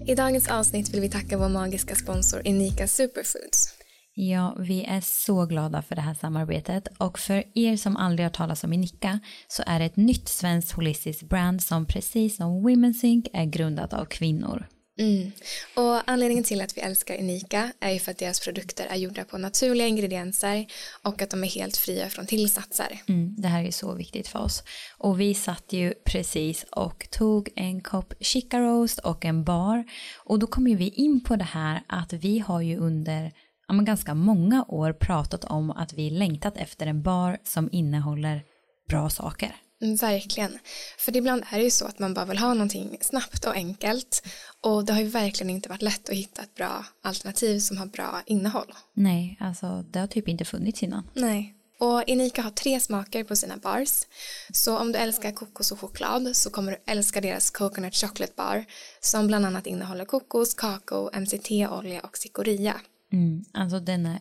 [0.06, 3.74] I dagens avsnitt vill vi tacka vår magiska sponsor Unika Superfoods.
[4.14, 8.30] Ja, vi är så glada för det här samarbetet och för er som aldrig har
[8.30, 13.04] talat om Inika så är det ett nytt svenskt holistiskt brand som precis som Women's
[13.04, 14.66] Inc är grundat av kvinnor.
[14.98, 15.32] Mm.
[15.76, 19.24] Och anledningen till att vi älskar Unika är ju för att deras produkter är gjorda
[19.24, 20.66] på naturliga ingredienser
[21.02, 23.02] och att de är helt fria från tillsatser.
[23.08, 24.62] Mm, det här är så viktigt för oss.
[24.98, 29.84] Och vi satt ju precis och tog en kopp chica roast och en bar.
[30.24, 33.32] Och då kom ju vi in på det här att vi har ju under
[33.68, 38.42] ja, ganska många år pratat om att vi längtat efter en bar som innehåller
[38.88, 39.56] bra saker.
[39.82, 40.58] Verkligen.
[40.98, 44.22] För ibland är det ju så att man bara vill ha någonting snabbt och enkelt.
[44.60, 47.86] Och det har ju verkligen inte varit lätt att hitta ett bra alternativ som har
[47.86, 48.72] bra innehåll.
[48.94, 51.10] Nej, alltså det har typ inte funnits innan.
[51.14, 51.54] Nej.
[51.78, 54.06] Och Inika har tre smaker på sina bars.
[54.52, 58.64] Så om du älskar kokos och choklad så kommer du älska deras coconut chocolate bar
[59.00, 62.80] som bland annat innehåller kokos, kakao, MCT-olja och cikoria.
[63.12, 64.20] Mm, alltså den är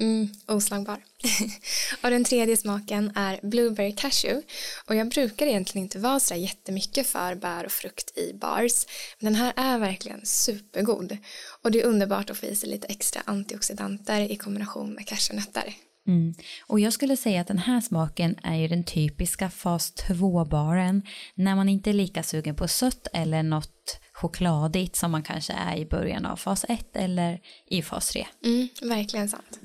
[0.00, 1.04] Mm, oslagbar.
[2.02, 4.46] och den tredje smaken är blueberry cashew.
[4.86, 8.86] Och jag brukar egentligen inte vara så jättemycket för bär och frukt i bars.
[9.18, 11.16] Men den här är verkligen supergod.
[11.62, 15.74] Och det är underbart att få i sig lite extra antioxidanter i kombination med cashewnötter.
[16.08, 16.34] Mm.
[16.66, 21.02] Och jag skulle säga att den här smaken är ju den typiska fas 2-baren
[21.34, 25.76] när man inte är lika sugen på sött eller något chokladigt som man kanske är
[25.76, 28.26] i början av fas 1 eller i fas 3.
[28.44, 29.60] Mm, verkligen sant.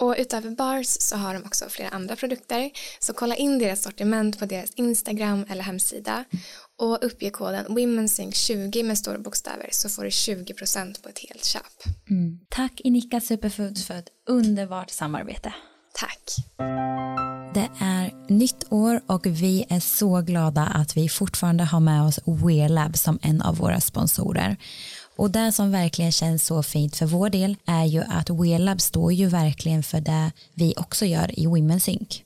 [0.00, 2.70] Och utöver bars så har de också flera andra produkter.
[2.98, 6.24] Så kolla in deras sortiment på deras Instagram eller hemsida.
[6.78, 11.96] Och uppge koden WomenSync20 med stora bokstäver så får du 20% på ett helt köp.
[12.10, 12.40] Mm.
[12.48, 15.54] Tack Inika Superfoods för ett underbart samarbete.
[15.98, 16.36] Tack.
[17.54, 22.20] Det är nytt år och vi är så glada att vi fortfarande har med oss
[22.24, 24.56] Wearlab som en av våra sponsorer.
[25.16, 29.12] Och det som verkligen känns så fint för vår del är ju att Wearlab står
[29.12, 32.22] ju verkligen för det vi också gör i Women's Inc.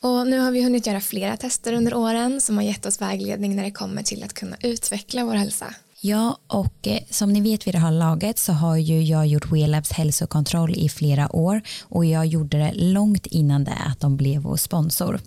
[0.00, 3.56] Och nu har vi hunnit göra flera tester under åren som har gett oss vägledning
[3.56, 5.74] när det kommer till att kunna utveckla vår hälsa.
[6.04, 9.52] Ja, och eh, som ni vet vid det här laget så har ju jag gjort
[9.52, 14.42] WELABs hälsokontroll i flera år och jag gjorde det långt innan det att de blev
[14.42, 15.20] vår sponsor.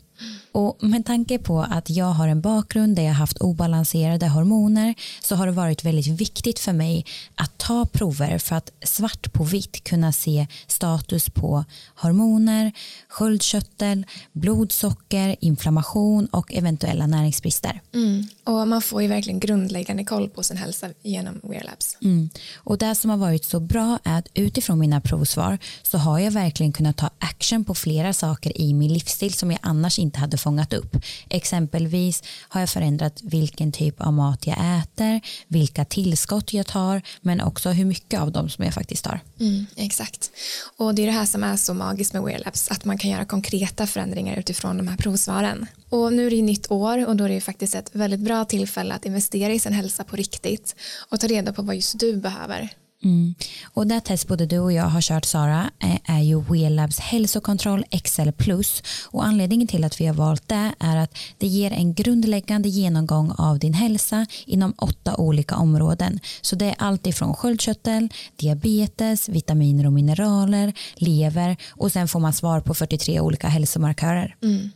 [0.55, 5.35] Och med tanke på att jag har en bakgrund där jag haft obalanserade hormoner så
[5.35, 9.83] har det varit väldigt viktigt för mig att ta prover för att svart på vitt
[9.83, 11.65] kunna se status på
[11.95, 12.71] hormoner,
[13.09, 17.81] sköldkörtel, blodsocker, inflammation och eventuella näringsbrister.
[17.93, 18.27] Mm.
[18.43, 21.97] Och man får ju verkligen grundläggande koll på sin hälsa genom Wearlabs.
[22.01, 22.29] Mm.
[22.55, 26.31] Och det som har varit så bra är att utifrån mina provsvar så har jag
[26.31, 30.37] verkligen kunnat ta action på flera saker i min livsstil som jag annars inte hade
[30.45, 30.97] fångat upp.
[31.29, 37.41] Exempelvis har jag förändrat vilken typ av mat jag äter, vilka tillskott jag tar, men
[37.41, 39.19] också hur mycket av dem som jag faktiskt tar.
[39.39, 40.31] Mm, exakt.
[40.77, 43.25] Och det är det här som är så magiskt med Wearlabs, att man kan göra
[43.25, 45.65] konkreta förändringar utifrån de här provsvaren.
[45.89, 48.19] Och nu är det ju nytt år och då är det ju faktiskt ett väldigt
[48.19, 50.75] bra tillfälle att investera i sin hälsa på riktigt
[51.09, 52.69] och ta reda på vad just du behöver.
[53.03, 53.35] Mm.
[53.73, 57.85] Och det test både du och jag har kört Sara eh, är ju WeLabs hälsokontroll
[58.03, 61.93] XL Plus och anledningen till att vi har valt det är att det ger en
[61.93, 66.19] grundläggande genomgång av din hälsa inom åtta olika områden.
[66.41, 72.33] Så det är allt ifrån sköldkörtel, diabetes, vitaminer och mineraler, lever och sen får man
[72.33, 74.35] svar på 43 olika hälsomarkörer.
[74.43, 74.71] Mm.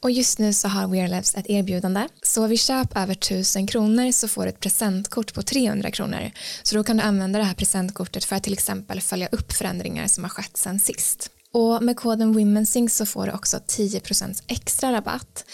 [0.00, 2.08] Och just nu så har WeLabs ett erbjudande.
[2.22, 6.30] Så vid köp över 1000 kronor så får du ett presentkort på 300 kronor.
[6.62, 10.06] Så då kan du använda det här presentkortet för att till exempel följa upp förändringar
[10.06, 11.30] som har skett sedan sist.
[11.52, 15.44] Och med koden WomenSync så får du också 10% extra rabatt.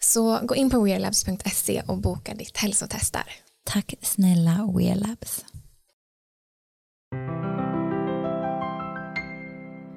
[0.00, 3.26] Så gå in på wearlabs.se och boka ditt hälsotest där.
[3.64, 5.44] Tack snälla Wearlabs.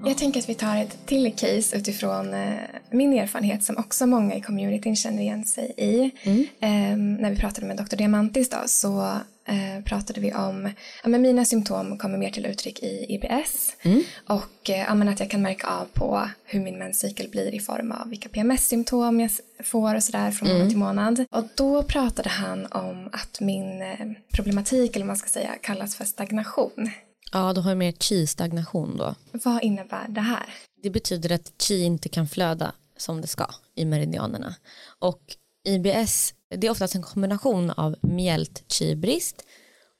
[0.05, 2.53] Jag tänker att vi tar ett till case utifrån eh,
[2.91, 6.11] min erfarenhet som också många i communityn känner igen sig i.
[6.23, 6.41] Mm.
[6.59, 7.95] Eh, när vi pratade med Dr.
[7.95, 9.17] Diamantis då, så
[9.47, 10.71] eh, pratade vi om
[11.03, 14.03] ja, men mina symptom kommer mer till uttryck i IBS mm.
[14.27, 17.59] och eh, ja, men att jag kan märka av på hur min menscykel blir i
[17.59, 19.31] form av vilka PMS-symptom jag
[19.63, 20.57] får och sådär från mm.
[20.57, 21.25] månad till månad.
[21.31, 23.97] Och då pratade han om att min eh,
[24.33, 26.89] problematik, eller vad man ska säga, kallas för stagnation.
[27.31, 29.15] Ja, du har mer chi-stagnation då.
[29.31, 30.45] Vad innebär det här?
[30.83, 34.55] Det betyder att chi inte kan flöda som det ska i meridianerna.
[34.99, 35.21] Och
[35.67, 39.45] IBS, det är oftast en kombination av mjält chi-brist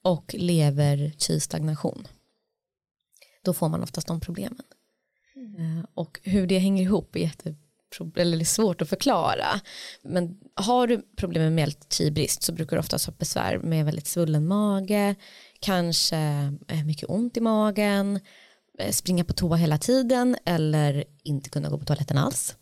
[0.02, 2.08] och lever chi-stagnation.
[3.44, 4.62] Då får man oftast de problemen.
[5.36, 5.86] Mm.
[5.94, 7.54] Och hur det hänger ihop är jätte
[8.16, 9.60] eller svårt att förklara.
[10.02, 14.06] Men har du problem med mjält chi-brist så brukar du oftast ha besvär med väldigt
[14.06, 15.14] svullen mage,
[15.60, 16.16] kanske
[16.68, 18.20] eh, mycket ont i magen,
[18.78, 22.56] eh, springa på toa hela tiden eller inte kunna gå på toaletten alls.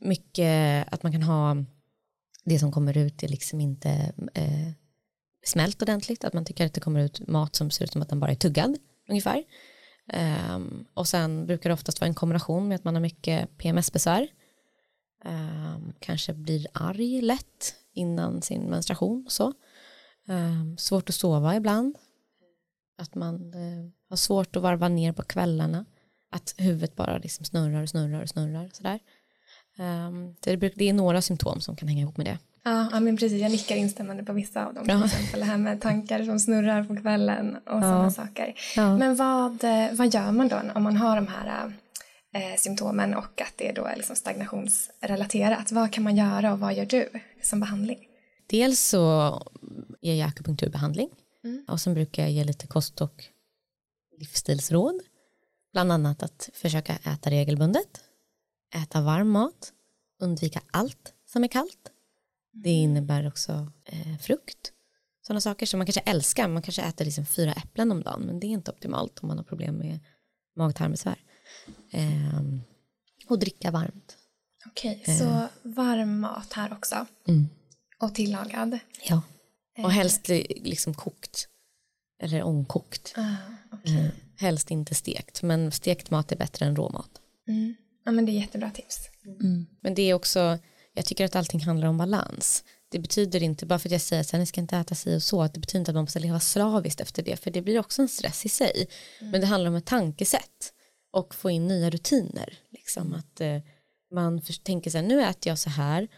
[0.00, 1.56] Mycket att man kan ha
[2.48, 4.72] det som kommer ut är liksom inte eh,
[5.44, 8.08] smält ordentligt, att man tycker att det kommer ut mat som ser ut som att
[8.08, 8.78] den bara är tuggad
[9.08, 9.44] ungefär.
[10.54, 14.28] Um, och sen brukar det oftast vara en kombination med att man har mycket PMS-besvär.
[15.24, 19.52] Um, ehm, kanske blir arg lätt innan sin menstruation och så.
[20.28, 21.96] Um, svårt att sova ibland
[22.98, 25.84] att man uh, har svårt att varva ner på kvällarna.
[26.30, 28.70] Att huvudet bara liksom snurrar och snurrar och snurrar.
[28.72, 29.00] Sådär.
[29.78, 32.38] Um, det, är några symptom som kan hänga ihop med det.
[32.64, 33.42] Ja, ja men precis.
[33.42, 34.84] Jag nickar instämmande på vissa av dem.
[34.84, 37.80] Till exempel det här med tankar som snurrar på kvällen och ja.
[37.80, 38.54] sådana saker.
[38.76, 38.98] Ja.
[38.98, 41.72] Men vad, eh, vad gör man då om man har de här
[42.34, 45.72] eh, symptomen och att det då är liksom stagnationsrelaterat?
[45.72, 47.08] Vad kan man göra och vad gör du
[47.42, 47.98] som behandling?
[48.46, 49.32] Dels så
[50.00, 51.08] ger jag akupunkturbehandling
[51.44, 51.64] Mm.
[51.68, 53.24] Och sen brukar jag ge lite kost och
[54.18, 55.00] livsstilsråd.
[55.72, 58.00] Bland annat att försöka äta regelbundet,
[58.74, 59.72] äta varm mat,
[60.20, 61.90] undvika allt som är kallt.
[62.52, 62.90] Det mm.
[62.90, 64.72] innebär också eh, frukt,
[65.26, 66.48] sådana saker som man kanske älskar.
[66.48, 69.36] Man kanske äter liksom fyra äpplen om dagen, men det är inte optimalt om man
[69.36, 70.00] har problem med
[70.56, 71.18] mag-tarmbesvär.
[71.90, 72.42] Eh,
[73.28, 74.16] och dricka varmt.
[74.66, 75.18] Okej, eh.
[75.18, 77.06] så varm mat här också.
[77.28, 77.48] Mm.
[78.00, 78.78] Och tillagad.
[79.08, 79.22] Ja.
[79.78, 81.48] Och helst liksom kokt.
[82.22, 83.14] Eller omkokt.
[83.16, 83.36] Ah,
[83.76, 83.96] okay.
[83.96, 85.42] Eh, helst inte stekt.
[85.42, 87.10] Men stekt mat är bättre än råmat.
[87.48, 87.74] Mm.
[88.08, 89.08] Ja men det är jättebra tips.
[89.24, 89.66] Mm.
[89.80, 90.58] Men det är också,
[90.94, 92.64] jag tycker att allting handlar om balans.
[92.90, 95.22] Det betyder inte, bara för att jag säger att ni ska inte äta si och
[95.22, 97.78] så, att det betyder inte att man måste leva slaviskt efter det, för det blir
[97.78, 98.88] också en stress i sig.
[99.20, 99.30] Mm.
[99.30, 100.72] Men det handlar om ett tankesätt
[101.12, 102.58] och få in nya rutiner.
[102.70, 103.58] Liksom att eh,
[104.14, 106.08] man tänker så här, nu äter jag så här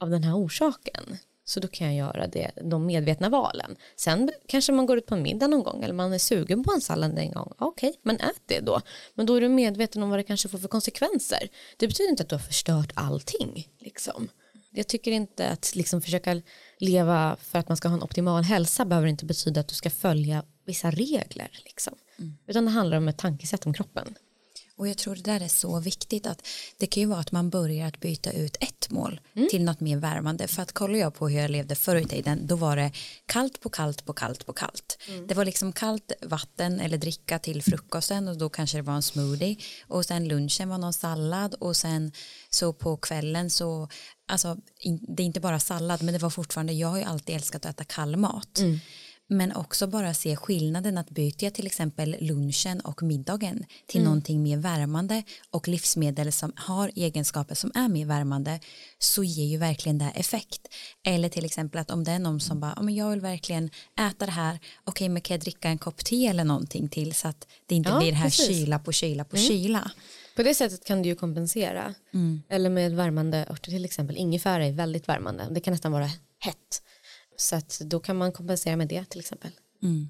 [0.00, 1.18] av den här orsaken.
[1.50, 3.76] Så då kan jag göra det, de medvetna valen.
[3.96, 6.72] Sen kanske man går ut på en middag någon gång eller man är sugen på
[6.72, 7.52] en sallad en gång.
[7.58, 8.80] Okej, okay, men ät det då.
[9.14, 11.48] Men då är du medveten om vad det kanske får för konsekvenser.
[11.76, 13.68] Det betyder inte att du har förstört allting.
[13.78, 14.28] Liksom.
[14.70, 16.42] Jag tycker inte att liksom försöka
[16.78, 19.90] leva för att man ska ha en optimal hälsa behöver inte betyda att du ska
[19.90, 21.50] följa vissa regler.
[21.64, 21.94] Liksom.
[22.18, 22.36] Mm.
[22.46, 24.14] Utan det handlar om ett tankesätt om kroppen.
[24.80, 27.50] Och jag tror det där är så viktigt att det kan ju vara att man
[27.50, 29.48] börjar att byta ut ett mål mm.
[29.50, 32.46] till något mer värmande för att kollar jag på hur jag levde förr i tiden
[32.46, 32.92] då var det
[33.26, 34.98] kallt på kallt på kallt på kallt.
[35.08, 35.26] Mm.
[35.26, 39.02] Det var liksom kallt vatten eller dricka till frukosten och då kanske det var en
[39.02, 39.56] smoothie
[39.88, 42.12] och sen lunchen var någon sallad och sen
[42.50, 43.88] så på kvällen så
[44.28, 44.56] alltså
[45.16, 47.74] det är inte bara sallad men det var fortfarande jag har ju alltid älskat att
[47.74, 48.58] äta kall mat.
[48.58, 48.80] Mm.
[49.32, 54.04] Men också bara se skillnaden att byta till exempel lunchen och middagen till mm.
[54.04, 58.60] någonting mer värmande och livsmedel som har egenskaper som är mer värmande
[58.98, 60.68] så ger ju verkligen det effekt.
[61.02, 63.70] Eller till exempel att om det är någon som bara, men jag vill verkligen
[64.00, 67.28] äta det här, okej men kan jag dricka en kopp te eller någonting till så
[67.28, 68.46] att det inte ja, blir det här precis.
[68.46, 69.48] kyla på kyla på mm.
[69.48, 69.90] kyla.
[70.36, 71.94] På det sättet kan du ju kompensera.
[72.14, 72.42] Mm.
[72.48, 76.82] Eller med värmande örter till exempel, ingefära är väldigt värmande, det kan nästan vara hett.
[77.40, 79.50] Så att då kan man kompensera med det till exempel.
[79.82, 80.08] Mm.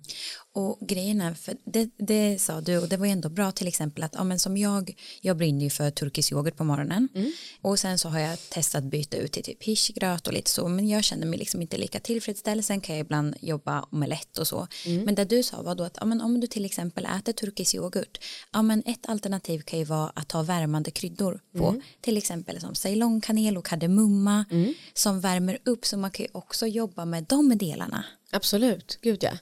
[0.53, 3.69] Och grejen är, för det, det sa du och det var ju ändå bra till
[3.69, 7.33] exempel att ja, men som jag, jag brinner ju för turkisk yoghurt på morgonen mm.
[7.61, 10.89] och sen så har jag testat byta ut till typ hirschgröt och lite så men
[10.89, 14.67] jag känner mig liksom inte lika tillfredsställd sen kan jag ibland jobba omelett och så
[14.87, 15.05] mm.
[15.05, 17.75] men det du sa var då att ja, men om du till exempel äter turkisk
[17.75, 18.19] yoghurt
[18.53, 21.83] ja men ett alternativ kan ju vara att ha värmande kryddor på mm.
[22.01, 24.75] till exempel som ceylonkanel och kardemumma mm.
[24.95, 29.33] som värmer upp så man kan ju också jobba med de delarna Absolut, gud ja.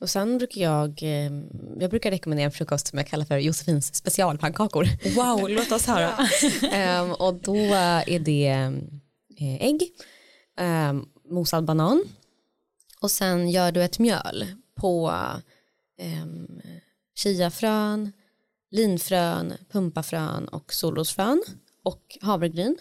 [0.00, 1.32] Och sen brukar jag, eh,
[1.80, 4.88] jag brukar rekommendera en frukost som jag kallar för Josefins specialpannkakor.
[5.16, 6.18] Wow, låt oss höra.
[7.02, 7.56] um, och då
[8.06, 8.46] är det
[9.38, 9.82] eh, ägg,
[10.60, 12.04] um, mosad banan
[13.00, 15.12] och sen gör du ett mjöl på
[16.22, 16.60] um,
[17.14, 18.12] chiafrön,
[18.70, 21.42] linfrön, pumpafrön och solrosfrön
[21.82, 22.76] och havregryn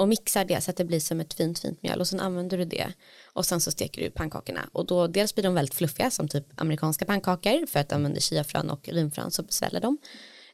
[0.00, 2.00] och mixar det så att det blir som ett fint fint mjöl.
[2.00, 2.92] Och sen använder du det
[3.24, 4.68] och sen så steker du pannkakorna.
[4.72, 8.20] Och då dels blir de väldigt fluffiga som typ amerikanska pannkakor för att du använder
[8.20, 9.98] chiafrön och linfrön så sväller de.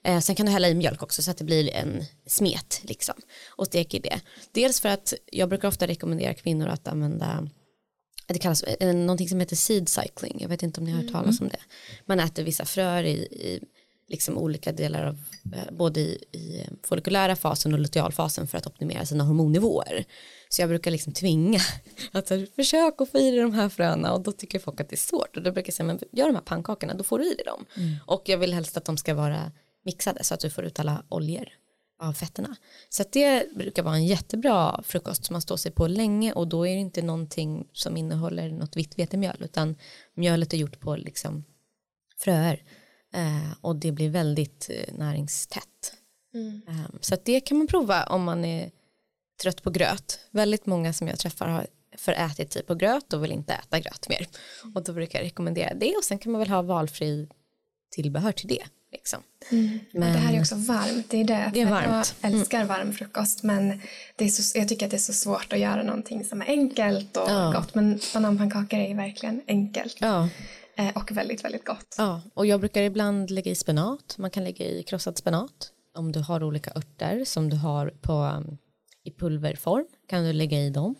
[0.04, 3.14] Eh, sen kan du hälla i mjölk också så att det blir en smet liksom
[3.48, 4.20] och steker det.
[4.52, 7.48] Dels för att jag brukar ofta rekommendera kvinnor att använda
[8.26, 10.36] det kallas eh, någonting som heter seed cycling.
[10.40, 11.42] Jag vet inte om ni har hört talas mm.
[11.42, 11.60] om det.
[12.06, 13.60] Man äter vissa fröer i, i
[14.08, 15.18] liksom olika delar av
[15.54, 20.04] eh, både i, i follikulära fasen och lutealfasen för att optimera sina hormonnivåer.
[20.48, 21.60] Så jag brukar liksom tvinga
[22.12, 24.94] att försök att få i dig de här fröna och då tycker folk att det
[24.94, 27.32] är svårt och då brukar jag säga men gör de här pannkakorna då får du
[27.32, 27.66] i dig dem.
[27.76, 27.96] Mm.
[28.06, 29.52] Och jag vill helst att de ska vara
[29.84, 31.48] mixade så att du får ut alla oljor
[31.98, 32.56] av fetterna.
[32.88, 36.48] Så att det brukar vara en jättebra frukost som man står sig på länge och
[36.48, 39.76] då är det inte någonting som innehåller något vitt vetemjöl utan
[40.14, 41.44] mjölet är gjort på liksom
[42.18, 42.62] fröer
[43.60, 45.92] och det blir väldigt eh, näringstätt.
[46.34, 46.62] Mm.
[46.68, 48.70] Eh, så det kan man prova om man är
[49.42, 50.20] trött på gröt.
[50.30, 54.08] Väldigt många som jag träffar har förätit sig på gröt och vill inte äta gröt
[54.08, 54.26] mer.
[54.74, 57.28] Och då brukar jag rekommendera det och sen kan man väl ha valfri
[57.90, 58.64] tillbehör till det.
[58.92, 59.22] Liksom.
[59.50, 59.78] Mm.
[59.92, 61.10] Men, det här är också varmt.
[61.10, 61.50] Det är det.
[61.54, 62.14] det är varmt.
[62.20, 63.80] Jag älskar varm frukost men
[64.16, 66.46] det är så, jag tycker att det är så svårt att göra någonting som är
[66.46, 67.52] enkelt och ja.
[67.56, 67.74] gott.
[67.74, 69.96] Men bananpannkakor är ju verkligen enkelt.
[70.00, 70.28] Ja.
[70.78, 71.94] Eh, och väldigt, väldigt gott.
[71.98, 74.18] Ja, och jag brukar ibland lägga i spenat.
[74.18, 75.72] Man kan lägga i krossad spenat.
[75.94, 78.58] Om du har olika örter som du har på, um,
[79.04, 80.94] i pulverform kan du lägga i dem.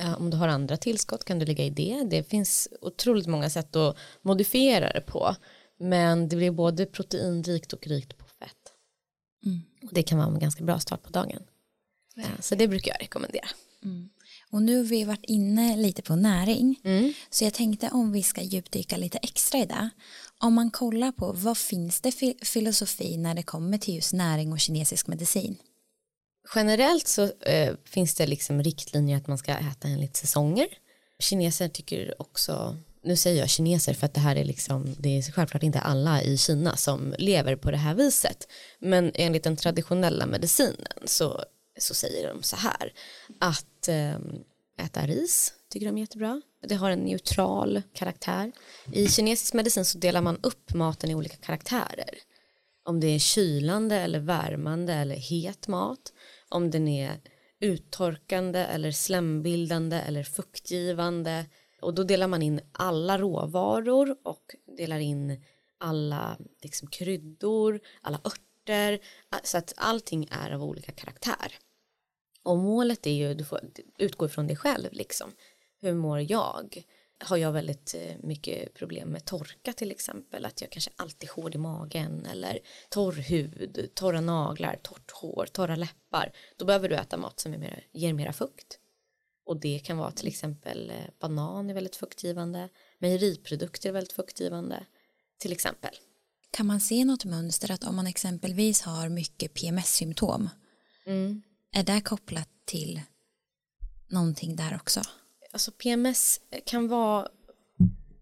[0.00, 2.02] Eh, om du har andra tillskott kan du lägga i det.
[2.10, 5.36] Det finns otroligt många sätt att modifiera det på.
[5.78, 8.72] Men det blir både proteinrikt och rikt på fett.
[9.46, 9.60] Mm.
[9.90, 11.42] Det kan vara en ganska bra start på dagen.
[12.14, 12.22] Ja.
[12.22, 13.48] Eh, så det brukar jag rekommendera.
[13.84, 14.10] Mm.
[14.52, 16.80] Och nu har vi varit inne lite på näring.
[16.84, 17.12] Mm.
[17.30, 19.90] Så jag tänkte om vi ska djupdyka lite extra i det.
[20.38, 24.52] Om man kollar på vad finns det för filosofi när det kommer till just näring
[24.52, 25.56] och kinesisk medicin?
[26.54, 30.66] Generellt så eh, finns det liksom riktlinjer att man ska äta enligt säsonger.
[31.18, 35.32] Kineser tycker också, nu säger jag kineser för att det här är liksom, det är
[35.32, 38.48] självklart inte alla i Kina som lever på det här viset.
[38.78, 41.44] Men enligt den traditionella medicinen så
[41.82, 42.92] så säger de så här
[43.38, 44.44] att ehm,
[44.80, 46.42] äta ris tycker de är jättebra.
[46.62, 48.52] Det har en neutral karaktär.
[48.92, 52.10] I kinesisk medicin så delar man upp maten i olika karaktärer.
[52.84, 56.12] Om det är kylande eller värmande eller het mat.
[56.48, 57.20] Om den är
[57.60, 61.46] uttorkande eller slembildande eller fuktgivande.
[61.80, 65.44] Och då delar man in alla råvaror och delar in
[65.78, 68.98] alla liksom, kryddor, alla örter.
[69.42, 71.52] Så att allting är av olika karaktär.
[72.42, 73.60] Och målet är ju, du får
[73.98, 75.32] utgå ifrån dig själv liksom.
[75.80, 76.82] Hur mår jag?
[77.24, 81.34] Har jag väldigt eh, mycket problem med torka till exempel, att jag kanske alltid är
[81.34, 86.32] hård i magen eller torr hud, torra naglar, torrt hår, torra läppar.
[86.56, 88.78] Då behöver du äta mat som mer, ger mera fukt.
[89.46, 92.68] Och det kan vara till exempel eh, banan är väldigt fuktgivande,
[92.98, 94.86] mejeriprodukter är väldigt fuktgivande,
[95.38, 95.94] till exempel.
[96.50, 100.48] Kan man se något mönster att om man exempelvis har mycket PMS-symptom
[101.06, 101.42] mm.
[101.72, 103.00] Är det kopplat till
[104.08, 105.00] någonting där också?
[105.52, 107.28] Alltså PMS kan vara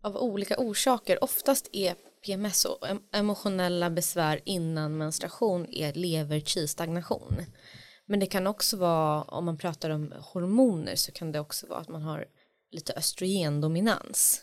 [0.03, 1.25] av olika orsaker.
[1.25, 1.95] Oftast är
[2.25, 7.43] PMS och emotionella besvär innan menstruation är lever stagnation
[8.07, 11.79] Men det kan också vara, om man pratar om hormoner så kan det också vara
[11.79, 12.27] att man har
[12.71, 14.43] lite östrogendominans.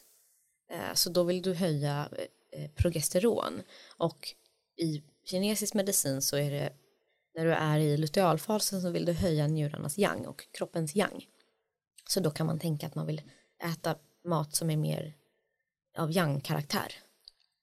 [0.71, 2.09] Eh, så då vill du höja
[2.51, 3.61] eh, progesteron
[3.97, 4.33] och
[4.77, 6.73] i kinesisk medicin så är det
[7.35, 11.25] när du är i lutealfasen så vill du höja njurarnas yang och kroppens yang.
[12.09, 13.21] Så då kan man tänka att man vill
[13.63, 15.13] äta mat som är mer
[15.97, 16.93] av yang-karaktär.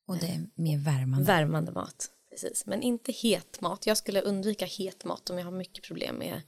[0.06, 1.26] Och det är mer värmande.
[1.26, 2.66] Värmande mat, precis.
[2.66, 3.86] Men inte het mat.
[3.86, 6.42] Jag skulle undvika het mat om jag har mycket problem med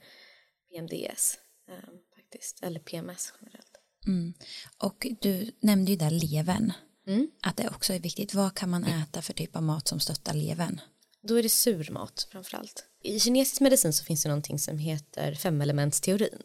[0.69, 1.75] PMDS eh,
[2.15, 3.77] faktiskt, eller PMS generellt.
[4.07, 4.33] Mm.
[4.77, 6.73] Och du nämnde ju där levern,
[7.07, 7.27] Mm.
[7.41, 8.33] att det också är viktigt.
[8.33, 10.81] Vad kan man äta för typ av mat som stöttar levern?
[11.21, 12.85] Då är det sur mat framförallt.
[13.05, 16.41] I kinesisk medicin så finns det någonting som heter femelementsteorin.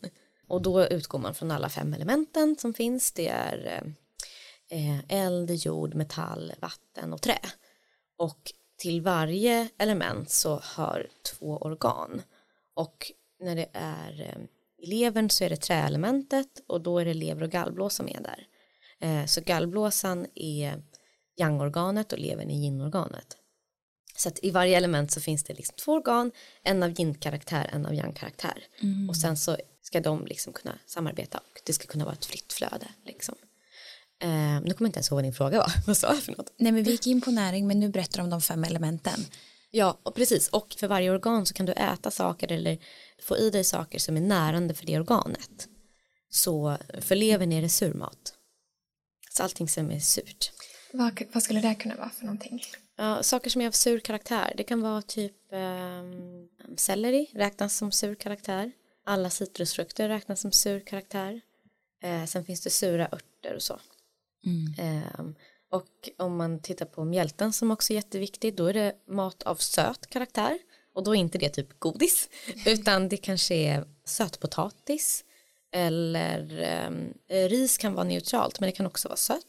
[0.49, 3.13] Och då utgår man från alla fem elementen som finns.
[3.13, 3.85] Det är
[4.69, 7.39] eh, eh, eld, jord, metall, vatten och trä.
[8.19, 12.23] Och till varje element så hör två organ.
[12.75, 14.43] Och när det är eh,
[14.79, 18.21] i levern så är det träelementet och då är det lever och gallblåsa som är
[18.21, 18.47] där.
[19.27, 20.83] Så gallblåsan är
[21.37, 23.40] yang-organet och levern är yin-organet.
[24.21, 26.31] Så att i varje element så finns det liksom två organ,
[26.63, 28.65] en av yin-karaktär, en av yang-karaktär.
[29.09, 32.53] Och sen så ska de liksom kunna samarbeta och det ska kunna vara ett fritt
[32.53, 32.89] flöde.
[33.05, 33.35] Liksom.
[34.23, 35.73] Eh, nu kommer jag inte ens ihåg vad din fråga var.
[35.87, 36.53] Vad sa jag för något?
[36.57, 39.25] Nej men vi gick in på näring men nu berättar du om de fem elementen.
[39.71, 40.49] Ja, och precis.
[40.49, 42.79] Och för varje organ så kan du äta saker eller
[43.23, 45.69] få i dig saker som är närande för det organet.
[46.31, 48.35] Så för levern är det surmat.
[49.31, 50.53] Så allting som är surt.
[50.93, 52.63] Vad, vad skulle det kunna vara för någonting?
[53.01, 54.53] Ja, saker som är av sur karaktär.
[54.57, 58.73] Det kan vara typ um, selleri räknas som sur karaktär.
[59.07, 61.41] Alla citrusfrukter räknas som sur karaktär.
[62.03, 63.81] Eh, sen finns det sura örter och så.
[64.79, 65.35] Ehm,
[65.71, 69.57] och om man tittar på mjälten som också är jätteviktig då är det mat av
[69.57, 70.59] söt karaktär.
[70.95, 72.29] Och då är inte det typ godis
[72.67, 75.25] utan det kanske är sötpotatis
[75.73, 79.47] eller ehm, ris kan vara neutralt men det kan också vara sött.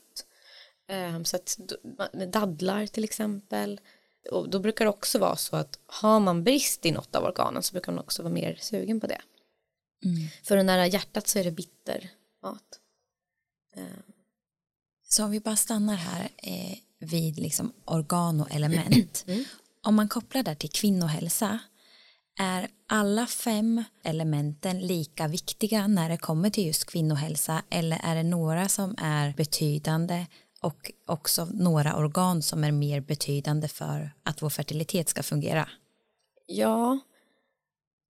[0.88, 3.80] Ehm, så att d- dadlar till exempel.
[4.32, 7.64] Och då brukar det också vara så att har man brist i något av organen
[7.64, 9.22] så brukar man också vara mer sugen på det.
[10.44, 12.10] För den nära hjärtat så är det bitter
[12.44, 12.80] mat.
[13.76, 13.86] Ehm,
[15.10, 19.26] Så om vi bara stannar här eh, vid liksom organ och element.
[19.84, 21.60] Om man kopplar det till kvinnohälsa,
[22.40, 28.24] är alla fem elementen lika viktiga när det kommer till just kvinnohälsa eller är det
[28.24, 30.26] några som är betydande
[30.62, 35.70] och också några organ som är mer betydande för att vår fertilitet ska fungera?
[36.46, 37.00] Ja,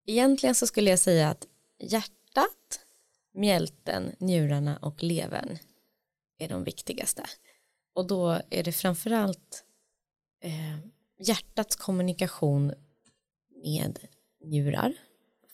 [0.06, 1.46] egentligen så skulle jag säga att
[1.78, 2.80] hjärtat,
[3.34, 5.58] mjälten, njurarna och levern
[6.38, 7.24] är de viktigaste.
[7.94, 9.64] Och då är det framförallt
[10.42, 10.78] eh,
[11.18, 12.72] hjärtats kommunikation
[13.64, 13.98] med
[14.44, 14.94] njurar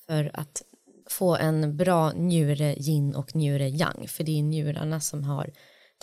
[0.07, 0.63] för att
[1.11, 5.53] få en bra njure yin och njure yang för det är njurarna som har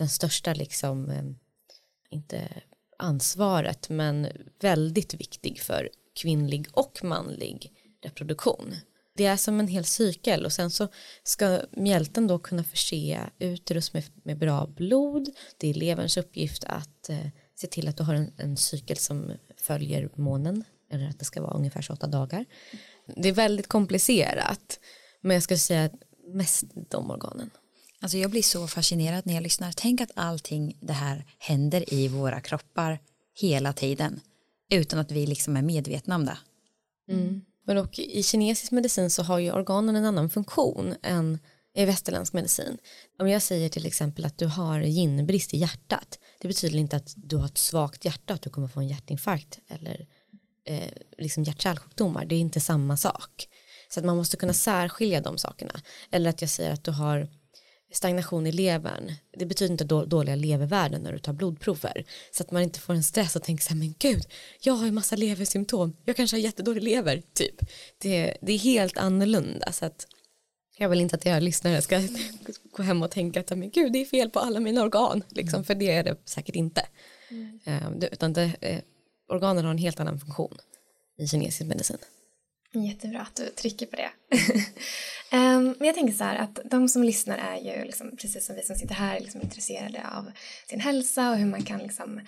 [0.02, 1.24] den största liksom eh,
[2.10, 2.48] inte
[2.98, 4.28] ansvaret men
[4.60, 5.90] väldigt viktig för
[6.22, 7.72] kvinnlig och manlig
[8.04, 8.76] reproduktion.
[9.16, 10.88] Det är som en hel cykel och sen så
[11.24, 15.30] ska mjälten då kunna förse uterus med, med bra blod.
[15.58, 19.32] Det är leverns uppgift att eh, se till att du har en, en cykel som
[19.58, 22.46] följer månen eller att det ska vara ungefär 28 dagar.
[23.16, 24.80] Det är väldigt komplicerat
[25.22, 25.90] men jag skulle säga
[26.34, 27.50] mest de organen.
[28.02, 29.72] Alltså jag blir så fascinerad när jag lyssnar.
[29.72, 33.00] Tänk att allting det här händer i våra kroppar
[33.40, 34.22] hela tiden
[34.72, 36.38] utan att vi liksom är medvetna om det.
[37.10, 37.42] Mm.
[37.66, 41.40] Men och i kinesisk medicin så har ju organen en annan funktion än
[41.76, 42.78] i västerländsk medicin.
[43.20, 47.14] Om jag säger till exempel att du har ginbrist i hjärtat, det betyder inte att
[47.16, 50.08] du har ett svagt hjärta, att du kommer få en hjärtinfarkt eller
[50.66, 53.48] eh, liksom hjärt-kärlsjukdomar, det är inte samma sak.
[53.90, 55.82] Så att man måste kunna särskilja de sakerna.
[56.12, 57.30] Eller att jag säger att du har
[57.92, 62.06] stagnation i levern, det betyder inte då, dåliga levervärden när du tar blodprover.
[62.32, 64.24] Så att man inte får en stress och tänker så här, men gud,
[64.62, 67.56] jag har ju massa leversymptom, jag kanske har jättedålig lever, typ.
[67.98, 70.08] Det, det är helt annorlunda, så att
[70.78, 72.02] jag vill inte att era lyssnare ska
[72.72, 75.64] gå hem och tänka att men gud, det är fel på alla mina organ, liksom,
[75.64, 76.88] för det är det säkert inte.
[77.66, 78.80] Eh, det, utan det, eh,
[79.30, 80.58] organen har en helt annan funktion
[81.18, 81.98] i kinesisk medicin.
[82.74, 84.10] Jättebra att du trycker på det.
[85.34, 88.56] Ehm, men jag tänker så här att de som lyssnar är ju liksom, precis som
[88.56, 90.32] vi som sitter här liksom intresserade av
[90.70, 92.22] sin hälsa och hur man kan liksom,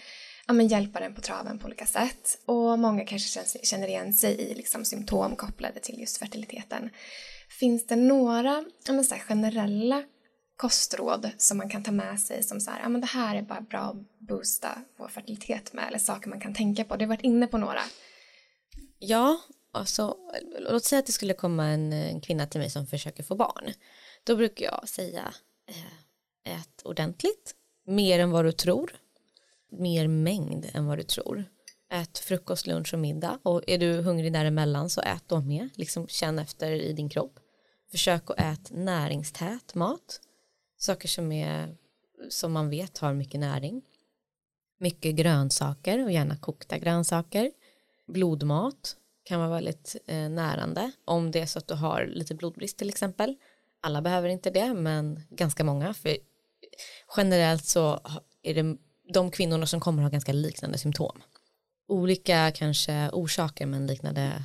[0.47, 2.39] ja, men hjälpa den på traven på olika sätt.
[2.45, 6.89] Och många kanske känner igen sig i liksom, symptom kopplade till just fertiliteten.
[7.59, 10.03] Finns det några ja, men så här, generella
[10.57, 13.41] kostråd som man kan ta med sig som så här, ja men det här är
[13.41, 16.95] bara bra att boosta vår fertilitet med eller saker man kan tänka på.
[16.95, 17.81] Du har varit inne på några.
[18.99, 19.39] Ja,
[19.73, 20.17] alltså,
[20.59, 23.73] låt säga att det skulle komma en, en kvinna till mig som försöker få barn.
[24.23, 25.33] Då brukar jag säga
[25.67, 27.55] eh, ät ordentligt,
[27.85, 28.95] mer än vad du tror.
[29.71, 31.45] Mer mängd än vad du tror.
[31.89, 35.69] Ät frukost, lunch och middag och är du hungrig däremellan så ät då med.
[35.75, 37.39] Liksom känn efter i din kropp.
[37.91, 40.21] Försök att äta näringstät mat.
[40.77, 41.75] Saker som, är,
[42.29, 43.81] som man vet har mycket näring.
[44.79, 47.51] Mycket grönsaker och gärna kokta grönsaker.
[48.07, 52.77] Blodmat kan vara väldigt eh, närande om det är så att du har lite blodbrist
[52.77, 53.35] till exempel.
[53.81, 56.17] Alla behöver inte det men ganska många för
[57.17, 57.99] generellt så
[58.41, 58.77] är det
[59.13, 61.21] de kvinnorna som kommer ha ganska liknande symptom.
[61.87, 64.43] Olika kanske orsaker men liknande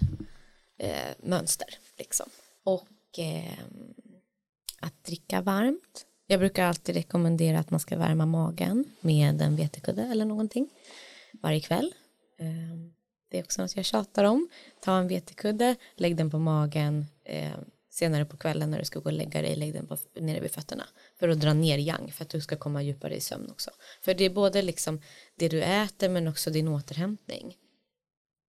[0.78, 1.68] eh, mönster
[1.98, 2.26] liksom.
[2.64, 3.58] Och eh,
[4.80, 6.06] att dricka varmt.
[6.26, 10.70] Jag brukar alltid rekommendera att man ska värma magen med en vetekudde eller någonting
[11.32, 11.94] varje kväll.
[12.38, 12.97] Eh,
[13.30, 14.48] det är också något jag tjatar om.
[14.80, 17.06] Ta en vetekudde, lägg den på magen.
[17.24, 17.58] Eh,
[17.90, 20.50] senare på kvällen när du ska gå och lägga dig, lägg den på, nere vid
[20.50, 20.84] fötterna.
[21.18, 23.70] För att dra ner yang, för att du ska komma djupare i sömn också.
[24.02, 25.00] För det är både liksom
[25.36, 27.56] det du äter men också din återhämtning.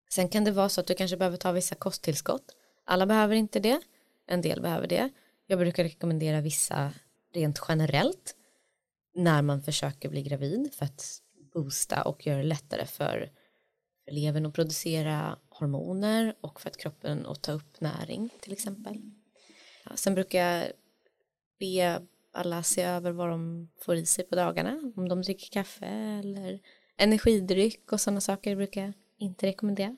[0.10, 2.56] Sen kan det vara så att du kanske behöver ta vissa kosttillskott.
[2.86, 3.82] Alla behöver inte det,
[4.28, 5.10] en del behöver det.
[5.48, 6.94] Jag brukar rekommendera vissa
[7.34, 8.36] rent generellt
[9.16, 11.22] när man försöker bli gravid för att
[11.54, 13.32] boosta och göra det lättare för
[14.10, 19.02] för levern att producera hormoner och för att kroppen att ta upp näring till exempel.
[19.86, 20.72] Ja, sen brukar jag
[21.60, 22.02] be
[22.34, 26.60] alla se över vad de får i sig på dagarna, om de dricker kaffe eller
[26.98, 29.98] energidryck och sådana saker brukar jag inte rekommendera.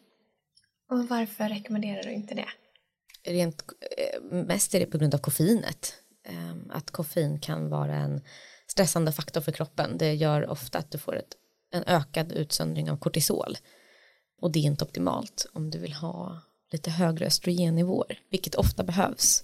[0.89, 2.49] Och varför rekommenderar du inte det?
[3.23, 3.63] Rent,
[3.97, 5.95] eh, mest är det på grund av koffeinet.
[6.23, 8.21] Ehm, att koffein kan vara en
[8.67, 9.97] stressande faktor för kroppen.
[9.97, 11.35] Det gör ofta att du får ett,
[11.71, 13.57] en ökad utsöndring av kortisol
[14.41, 19.43] och det är inte optimalt om du vill ha lite högre östrogennivåer, vilket ofta behövs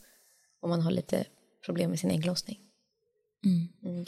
[0.62, 1.26] om man har lite
[1.66, 2.60] problem med sin ägglossning.
[3.46, 3.68] Mm.
[3.84, 4.06] Mm.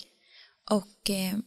[0.69, 1.37] Och eh,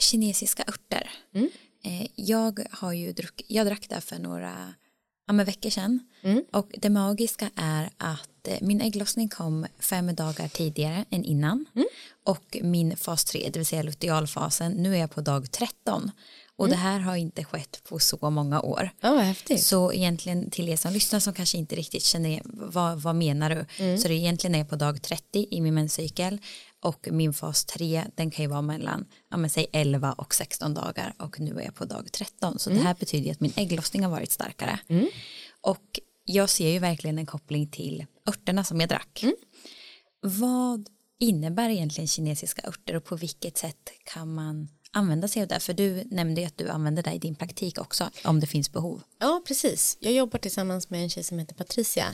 [0.00, 1.10] kinesiska örter.
[1.34, 1.50] Mm.
[1.84, 4.74] Eh, jag har ju druck, jag drack det för några
[5.26, 6.44] ja, med veckor sedan mm.
[6.52, 11.86] och det magiska är att eh, min ägglossning kom fem dagar tidigare än innan mm.
[12.24, 16.10] och min fas 3, det vill säga lutealfasen, nu är jag på dag 13
[16.58, 16.76] och mm.
[16.76, 18.90] det här har inte skett på så många år.
[19.02, 19.62] Oh, häftigt.
[19.62, 23.66] Så egentligen till er som lyssnar som kanske inte riktigt känner vad, vad menar du?
[23.84, 23.98] Mm.
[23.98, 26.38] Så det egentligen är på dag 30 i min menscykel
[26.82, 30.74] och min fas 3 den kan ju vara mellan ja, men säg 11 och 16
[30.74, 32.82] dagar och nu är jag på dag 13 så mm.
[32.82, 34.78] det här betyder att min ägglossning har varit starkare.
[34.88, 35.08] Mm.
[35.60, 39.22] Och jag ser ju verkligen en koppling till örterna som jag drack.
[39.22, 39.34] Mm.
[40.20, 40.88] Vad
[41.20, 45.60] innebär egentligen kinesiska örter och på vilket sätt kan man använda sig av det?
[45.60, 48.72] För du nämnde ju att du använder det i din praktik också om det finns
[48.72, 49.02] behov.
[49.18, 49.96] Ja, precis.
[50.00, 52.06] Jag jobbar tillsammans med en tjej som heter Patricia,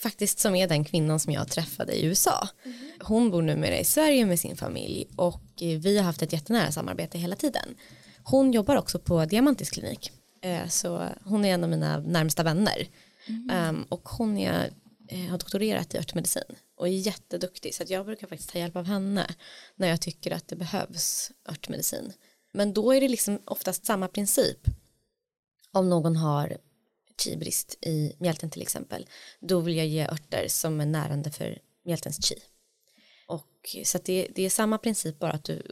[0.00, 2.48] faktiskt som är den kvinnan som jag träffade i USA.
[2.64, 2.78] Mm.
[3.00, 7.18] Hon bor numera i Sverige med sin familj och vi har haft ett jättenära samarbete
[7.18, 7.74] hela tiden.
[8.22, 10.10] Hon jobbar också på Diamantis klinik,
[10.42, 12.88] eh, så hon är en av mina närmsta vänner.
[13.28, 13.82] Mm.
[13.88, 14.70] Och hon är,
[15.08, 16.42] eh, har doktorerat i örtmedicin
[16.76, 19.34] och är jätteduktig så att jag brukar faktiskt ta hjälp av henne
[19.76, 22.12] när jag tycker att det behövs örtmedicin.
[22.52, 24.58] Men då är det liksom oftast samma princip.
[25.72, 26.58] Om någon har
[27.18, 29.06] chi-brist i mjälten till exempel,
[29.40, 32.36] då vill jag ge örter som är närande för mjältens chi.
[33.26, 35.62] Och så det, det är samma princip bara att du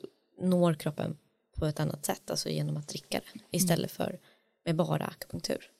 [0.40, 1.18] når kroppen
[1.56, 4.20] på ett annat sätt, alltså genom att dricka det istället för
[4.64, 5.70] med bara akupunktur.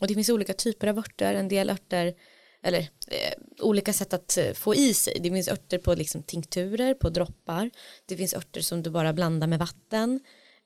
[0.00, 2.14] Och det finns olika typer av örter, en del örter
[2.62, 5.18] eller eh, olika sätt att eh, få i sig.
[5.20, 7.70] Det finns örter på liksom tinkturer, på droppar.
[8.06, 10.20] Det finns örter som du bara blandar med vatten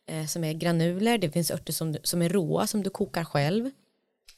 [0.09, 1.19] eh, som är granuler.
[1.19, 3.71] Det finns örter som, som är råa som du kokar själv.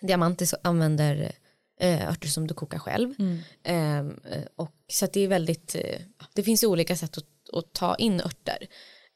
[0.01, 1.33] Diamantis använder
[1.81, 3.15] eh, örter som du kokar själv.
[3.19, 3.39] Mm.
[3.63, 6.01] Ehm, eh, och så det är väldigt, eh,
[6.35, 8.67] det finns olika sätt att, att ta in örter.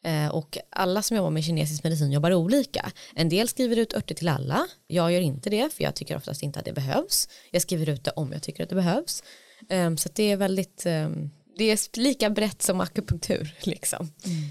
[0.04, 2.92] Eh, och alla som jobbar med kinesisk medicin jobbar olika.
[3.14, 4.66] En del skriver ut örter till alla.
[4.86, 7.28] Jag gör inte det för jag tycker oftast inte att det behövs.
[7.50, 9.22] Jag skriver ut det om jag tycker att det behövs.
[9.68, 14.12] Ehm, så det är väldigt, ehm, det är lika brett som akupunktur liksom.
[14.24, 14.48] Mm.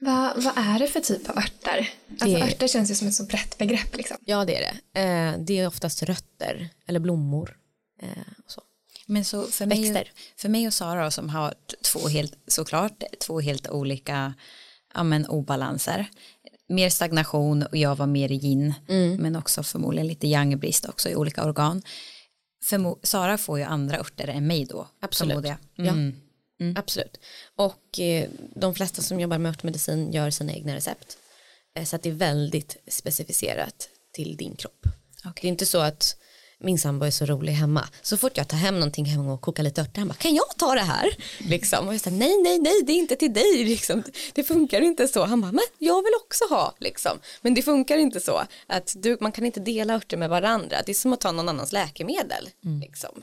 [0.00, 1.90] Vad, vad är det för typ av örter?
[2.10, 2.42] Alltså det...
[2.42, 3.96] örter känns ju som ett så brett begrepp.
[3.96, 4.16] Liksom.
[4.20, 5.00] Ja det är det.
[5.00, 7.56] Eh, det är oftast rötter eller blommor.
[8.02, 8.08] Eh,
[8.44, 8.62] och så.
[9.10, 11.54] Men så för mig, för mig och Sara som har
[11.92, 14.34] två helt, såklart två helt olika
[14.94, 16.06] ja, men, obalanser.
[16.68, 19.22] Mer stagnation och jag var mer i yin mm.
[19.22, 21.82] men också förmodligen lite yang-brist också i olika organ.
[22.64, 24.88] Förmo Sara får ju andra örter än mig då.
[25.00, 25.44] Absolut.
[25.44, 25.56] Mm.
[25.74, 25.92] Ja.
[26.60, 26.76] Mm.
[26.76, 27.20] Absolut.
[27.56, 31.18] Och eh, de flesta som jobbar med örtmedicin gör sina egna recept.
[31.76, 34.86] Eh, så att det är väldigt specificerat till din kropp.
[35.18, 35.32] Okay.
[35.40, 36.16] Det är inte så att
[36.60, 37.88] min sambo är så rolig hemma.
[38.02, 40.56] Så fort jag tar hem någonting hem och kokar lite örter, han bara, kan jag
[40.56, 41.16] ta det här?
[41.38, 41.88] Liksom.
[41.88, 43.64] Och jag säger, nej, nej, nej, det är inte till dig.
[43.64, 44.02] Liksom.
[44.34, 45.24] Det funkar inte så.
[45.24, 46.74] Han bara, men jag vill också ha.
[46.78, 47.18] Liksom.
[47.40, 48.42] Men det funkar inte så.
[48.66, 50.76] Att du, man kan inte dela örter med varandra.
[50.86, 52.48] Det är som att ta någon annans läkemedel.
[52.64, 52.80] Mm.
[52.80, 53.22] Liksom.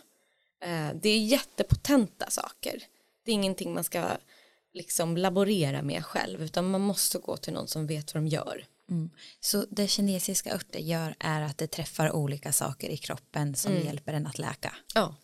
[0.64, 2.84] Eh, det är jättepotenta saker.
[3.26, 4.04] Det är ingenting man ska
[4.74, 8.66] liksom laborera med själv, utan man måste gå till någon som vet vad de gör.
[8.90, 9.10] Mm.
[9.40, 13.86] Så det kinesiska örter gör är att det träffar olika saker i kroppen som mm.
[13.86, 14.76] hjälper en att läka.
[14.94, 15.16] Ja,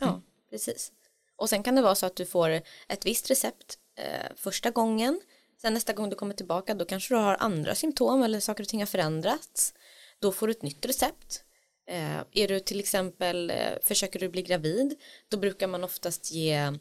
[0.00, 0.22] ja mm.
[0.50, 0.92] precis.
[1.36, 2.50] Och sen kan det vara så att du får
[2.88, 5.20] ett visst recept eh, första gången.
[5.62, 8.68] Sen nästa gång du kommer tillbaka då kanske du har andra symptom eller saker och
[8.68, 9.74] ting har förändrats.
[10.20, 11.44] Då får du ett nytt recept.
[11.88, 14.94] Eh, är du till exempel, eh, försöker du bli gravid,
[15.28, 16.72] då brukar man oftast ge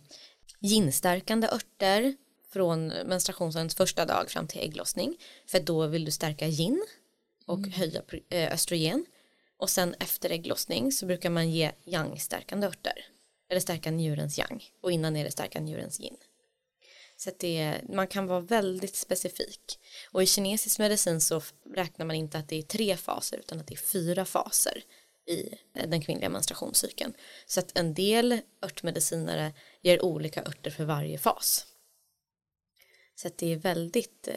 [0.59, 2.15] ginstärkande örter
[2.53, 6.85] från menstruationens första dag fram till ägglossning för då vill du stärka gin
[7.45, 7.71] och mm.
[7.71, 9.05] höja eh, östrogen
[9.57, 13.05] och sen efter ägglossning så brukar man ge yang-stärkande örter
[13.49, 16.17] eller stärka njurens yang och innan är det stärka njurens yin.
[17.17, 19.79] Så det, man kan vara väldigt specifik
[20.11, 21.41] och i kinesisk medicin så
[21.75, 24.83] räknar man inte att det är tre faser utan att det är fyra faser
[25.27, 27.13] i den kvinnliga menstruationscykeln.
[27.45, 31.65] Så att en del örtmedicinare ger olika örter för varje fas.
[33.15, 34.35] Så att det är väldigt eh,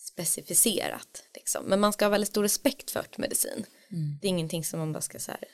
[0.00, 1.24] specificerat.
[1.34, 1.64] Liksom.
[1.64, 3.66] Men man ska ha väldigt stor respekt för örtmedicin.
[3.90, 4.18] Mm.
[4.20, 5.44] Det är ingenting som man bara ska så här,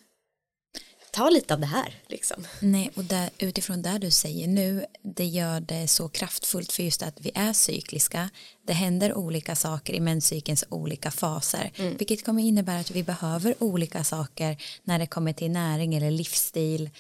[1.11, 1.95] ta lite av det här.
[2.07, 2.47] Liksom.
[2.61, 7.03] Nej, och där, utifrån det du säger nu, det gör det så kraftfullt för just
[7.03, 8.31] att vi är cykliska.
[8.67, 11.97] Det händer olika saker i menscykelns olika faser, mm.
[11.97, 16.91] vilket kommer innebära att vi behöver olika saker när det kommer till näring eller livsstil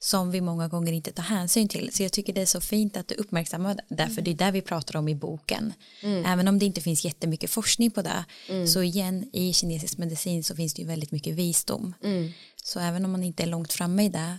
[0.00, 1.92] som vi många gånger inte tar hänsyn till.
[1.92, 4.50] Så jag tycker det är så fint att du uppmärksammar det, för det är det
[4.50, 5.72] vi pratar om i boken.
[6.02, 6.24] Mm.
[6.24, 8.66] Även om det inte finns jättemycket forskning på det, mm.
[8.66, 11.94] så igen i kinesisk medicin så finns det ju väldigt mycket visdom.
[12.04, 12.30] Mm.
[12.64, 14.38] Så även om man inte är långt framme i det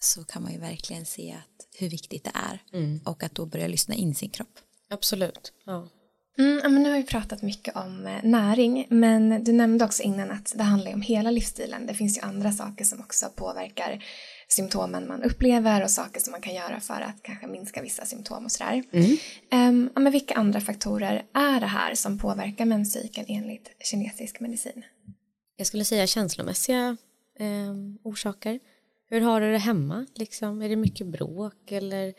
[0.00, 3.00] så kan man ju verkligen se att hur viktigt det är mm.
[3.04, 4.58] och att då börja lyssna in sin kropp.
[4.90, 5.52] Absolut.
[5.66, 5.88] Ja.
[6.38, 10.30] Mm, men nu har vi pratat mycket om eh, näring, men du nämnde också innan
[10.30, 11.86] att det handlar om hela livsstilen.
[11.86, 14.04] Det finns ju andra saker som också påverkar
[14.52, 18.44] symptomen man upplever och saker som man kan göra för att kanske minska vissa symptom
[18.44, 18.82] och sådär.
[18.92, 19.10] Mm.
[19.52, 24.84] Um, ja, men vilka andra faktorer är det här som påverkar menscykeln enligt kinesisk medicin?
[25.56, 26.96] Jag skulle säga känslomässiga
[27.38, 28.60] eh, orsaker.
[29.10, 30.06] Hur har du det hemma?
[30.14, 30.62] Liksom?
[30.62, 32.14] Är det mycket bråk eller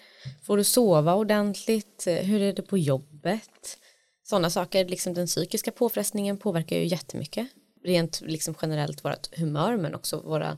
[0.45, 2.07] får du sova ordentligt?
[2.07, 3.77] Hur är det på jobbet?
[4.23, 7.47] Sådana saker, liksom den psykiska påfrestningen påverkar ju jättemycket.
[7.83, 10.57] Rent liksom generellt vårt humör men också våra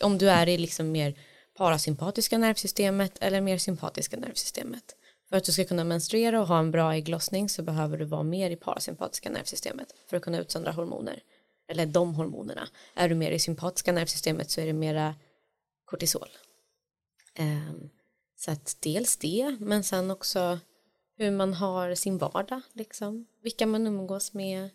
[0.00, 1.14] om du är i liksom mer
[1.56, 4.96] parasympatiska nervsystemet eller mer sympatiska nervsystemet.
[5.28, 8.22] För att du ska kunna menstruera och ha en bra ägglossning så behöver du vara
[8.22, 11.22] mer i parasympatiska nervsystemet för att kunna utsöndra hormoner.
[11.68, 12.68] Eller de hormonerna.
[12.94, 15.14] Är du mer i sympatiska nervsystemet så är det mera
[15.84, 16.28] kortisol.
[17.38, 17.90] Um,
[18.36, 20.58] så att dels det, men sen också
[21.16, 23.26] hur man har sin vardag, liksom.
[23.42, 24.70] vilka man umgås med,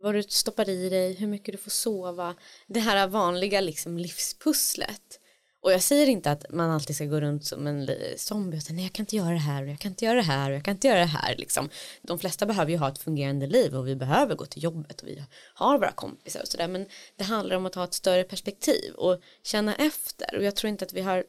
[0.00, 2.34] vad du stoppar i dig, hur mycket du får sova.
[2.66, 5.20] Det här vanliga liksom livspusslet.
[5.66, 8.76] Och jag säger inte att man alltid ska gå runt som en zombie och säga
[8.76, 10.56] nej jag kan inte göra det här och jag kan inte göra det här och
[10.56, 11.68] jag kan inte göra det här liksom.
[12.02, 15.08] De flesta behöver ju ha ett fungerande liv och vi behöver gå till jobbet och
[15.08, 15.24] vi
[15.54, 16.86] har våra kompisar och sådär men
[17.16, 20.84] det handlar om att ha ett större perspektiv och känna efter och jag tror inte
[20.84, 21.24] att vi har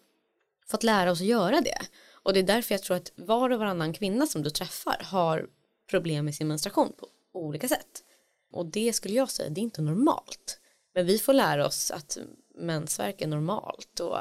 [0.67, 3.59] fått lära oss att göra det och det är därför jag tror att var och
[3.59, 5.47] varannan kvinna som du träffar har
[5.89, 7.07] problem med sin menstruation på
[7.39, 8.03] olika sätt
[8.51, 10.59] och det skulle jag säga, det är inte normalt.
[10.93, 12.17] Men vi får lära oss att
[12.55, 14.17] mensvärk är normalt och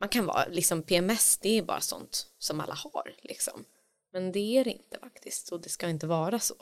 [0.00, 3.64] man kan vara, liksom PMS det är bara sånt som alla har liksom.
[4.12, 6.54] Men det är det inte faktiskt och det ska inte vara så.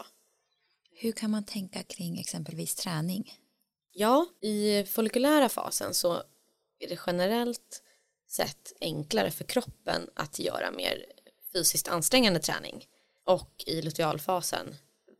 [0.90, 3.32] Hur kan man tänka kring exempelvis träning?
[3.92, 6.12] Ja, i follikulära fasen så
[6.78, 7.82] är det generellt
[8.28, 11.04] sett enklare för kroppen att göra mer
[11.52, 12.86] fysiskt ansträngande träning
[13.26, 14.74] och i lutealfasen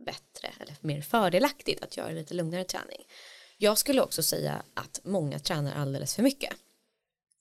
[0.05, 3.05] bättre eller mer fördelaktigt att göra lite lugnare träning.
[3.59, 6.53] Jag skulle också säga att många tränar alldeles för mycket.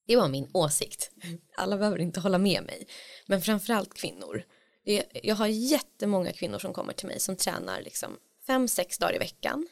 [0.07, 1.11] Det var min åsikt.
[1.57, 2.88] Alla behöver inte hålla med mig.
[3.26, 4.43] Men framförallt kvinnor.
[5.24, 9.20] Jag har jättemånga kvinnor som kommer till mig som tränar liksom fem, sex dagar i
[9.20, 9.68] veckan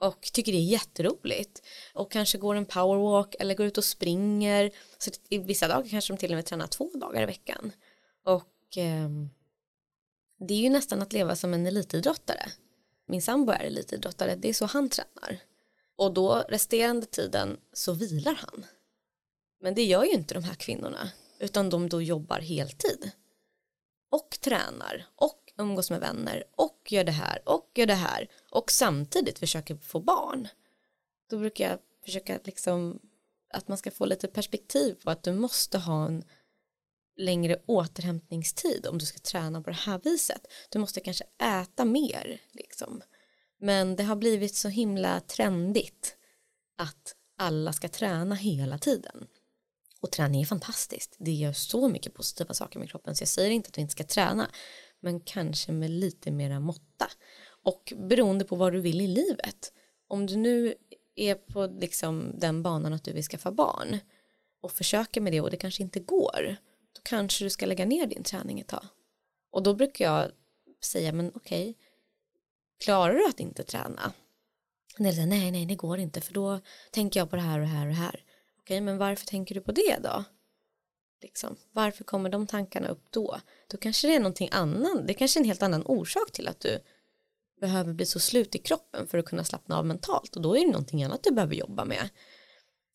[0.00, 1.62] och tycker det är jätteroligt
[1.94, 6.12] och kanske går en powerwalk eller går ut och springer så i vissa dagar kanske
[6.12, 7.72] de till och med tränar två dagar i veckan
[8.24, 9.08] och eh,
[10.40, 12.52] det är ju nästan att leva som en elitidrottare.
[13.06, 15.40] Min sambo är elitidrottare, det är så han tränar.
[15.96, 18.66] Och då resterande tiden så vilar han.
[19.60, 23.10] Men det gör ju inte de här kvinnorna, utan de då jobbar heltid.
[24.10, 28.70] Och tränar, och umgås med vänner, och gör det här, och gör det här, och
[28.70, 30.48] samtidigt försöker få barn.
[31.30, 33.00] Då brukar jag försöka liksom
[33.52, 36.24] att man ska få lite perspektiv på att du måste ha en
[37.20, 40.46] längre återhämtningstid om du ska träna på det här viset.
[40.68, 43.02] Du måste kanske äta mer liksom.
[43.60, 46.16] Men det har blivit så himla trendigt
[46.78, 49.26] att alla ska träna hela tiden.
[50.00, 51.16] Och träning är fantastiskt.
[51.18, 53.92] Det gör så mycket positiva saker med kroppen så jag säger inte att vi inte
[53.92, 54.50] ska träna
[55.00, 57.10] men kanske med lite mera måtta.
[57.64, 59.72] Och beroende på vad du vill i livet.
[60.08, 60.74] Om du nu
[61.14, 63.98] är på liksom den banan att du vill skaffa barn
[64.60, 66.56] och försöker med det och det kanske inte går
[66.92, 68.86] då kanske du ska lägga ner din träning ett tag.
[69.50, 70.30] Och då brukar jag
[70.84, 71.78] säga men okej
[72.78, 74.12] klarar du att inte träna?
[74.98, 76.60] Nej, nej, nej, det går inte för då
[76.90, 78.24] tänker jag på det här och det här och det här.
[78.58, 80.24] Okej, men varför tänker du på det då?
[81.22, 83.40] Liksom, varför kommer de tankarna upp då?
[83.68, 86.60] Då kanske det är någonting annan det kanske är en helt annan orsak till att
[86.60, 86.78] du
[87.60, 90.60] behöver bli så slut i kroppen för att kunna slappna av mentalt och då är
[90.60, 92.08] det någonting annat du behöver jobba med.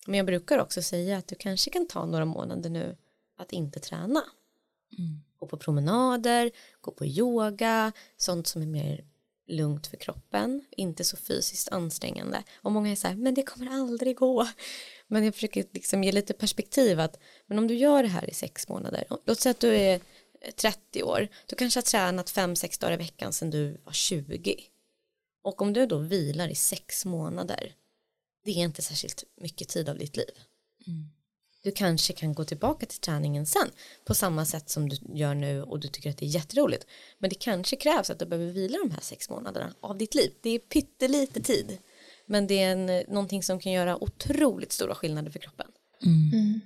[0.07, 2.97] Men jag brukar också säga att du kanske kan ta några månader nu
[3.37, 4.23] att inte träna.
[4.97, 5.21] Mm.
[5.39, 9.05] Gå på promenader, gå på yoga, sånt som är mer
[9.47, 12.43] lugnt för kroppen, inte så fysiskt ansträngande.
[12.55, 14.47] Och många är så här, men det kommer aldrig gå.
[15.07, 18.33] Men jag försöker liksom ge lite perspektiv att, men om du gör det här i
[18.33, 20.01] sex månader, låt säga att du är
[20.55, 24.55] 30 år, du kanske har tränat 5-6 dagar i veckan sedan du var 20.
[25.41, 27.73] Och om du då vilar i sex månader,
[28.43, 30.39] det är inte särskilt mycket tid av ditt liv.
[30.87, 31.09] Mm.
[31.65, 33.67] Du kanske kan gå tillbaka till träningen sen
[34.05, 36.85] på samma sätt som du gör nu och du tycker att det är jätteroligt.
[37.19, 40.31] Men det kanske krävs att du behöver vila de här sex månaderna av ditt liv.
[40.41, 41.77] Det är pyttelite tid.
[42.25, 45.67] Men det är en, någonting som kan göra otroligt stora skillnader för kroppen.
[46.03, 46.31] Mm.
[46.33, 46.61] Mm.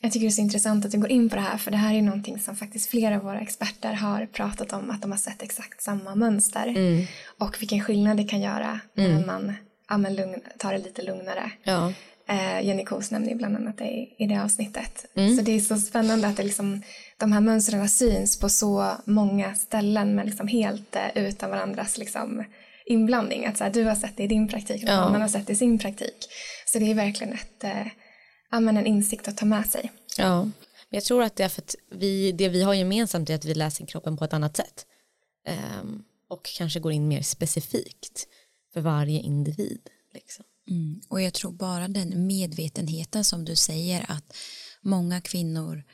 [0.00, 1.76] Jag tycker det är så intressant att du går in på det här för det
[1.76, 5.18] här är någonting som faktiskt flera av våra experter har pratat om att de har
[5.18, 7.06] sett exakt samma mönster mm.
[7.38, 9.26] och vilken skillnad det kan göra när mm.
[9.26, 9.54] man
[9.88, 11.50] ja, men lugn, tar det lite lugnare.
[11.62, 11.92] Ja.
[12.28, 15.06] Eh, Jenny Kos nämner bland annat det i, det avsnittet.
[15.14, 15.36] Mm.
[15.36, 16.82] Så det är så spännande att det liksom,
[17.18, 22.44] de här mönstren syns på så många ställen men liksom helt eh, utan varandras liksom,
[22.86, 23.46] inblandning.
[23.46, 24.92] Att så här, du har sett det i din praktik och ja.
[24.92, 26.26] annan har sett det i sin praktik.
[26.66, 27.86] Så det är verkligen ett, eh,
[28.52, 29.92] en insikt att ta med sig.
[30.18, 33.34] Ja, men jag tror att det är för att vi, det vi har gemensamt är
[33.34, 34.86] att vi läser kroppen på ett annat sätt.
[35.80, 38.26] Um, och kanske går in mer specifikt
[38.72, 39.80] för varje individ.
[40.14, 40.44] Liksom.
[40.68, 41.00] Mm.
[41.08, 44.36] Och jag tror bara den medvetenheten som du säger att
[44.80, 45.84] många kvinnor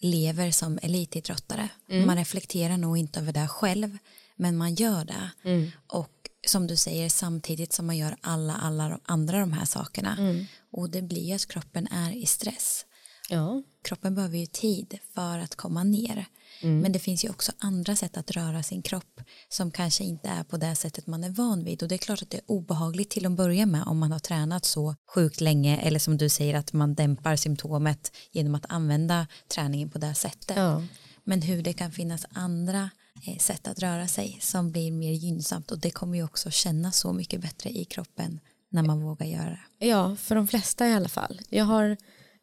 [0.00, 1.68] lever som elitidrottare.
[1.90, 2.06] Mm.
[2.06, 3.98] Man reflekterar nog inte över det själv
[4.36, 5.30] men man gör det.
[5.44, 5.70] Mm.
[5.86, 6.10] Och
[6.46, 10.16] som du säger samtidigt som man gör alla, alla andra de här sakerna.
[10.18, 10.44] Mm.
[10.72, 12.84] Och det blir att kroppen är i stress.
[13.30, 13.62] Ja.
[13.82, 16.26] Kroppen behöver ju tid för att komma ner.
[16.62, 16.80] Mm.
[16.80, 20.44] Men det finns ju också andra sätt att röra sin kropp som kanske inte är
[20.44, 23.10] på det sättet man är van vid och det är klart att det är obehagligt
[23.10, 26.54] till att börja med om man har tränat så sjukt länge eller som du säger
[26.54, 30.56] att man dämpar symptomet genom att använda träningen på det sättet.
[30.56, 30.82] Ja.
[31.24, 32.90] Men hur det kan finnas andra
[33.26, 36.98] eh, sätt att röra sig som blir mer gynnsamt och det kommer ju också kännas
[36.98, 39.86] så mycket bättre i kroppen när man vågar göra det.
[39.86, 41.40] Ja, för de flesta i alla fall.
[41.48, 41.96] Jag har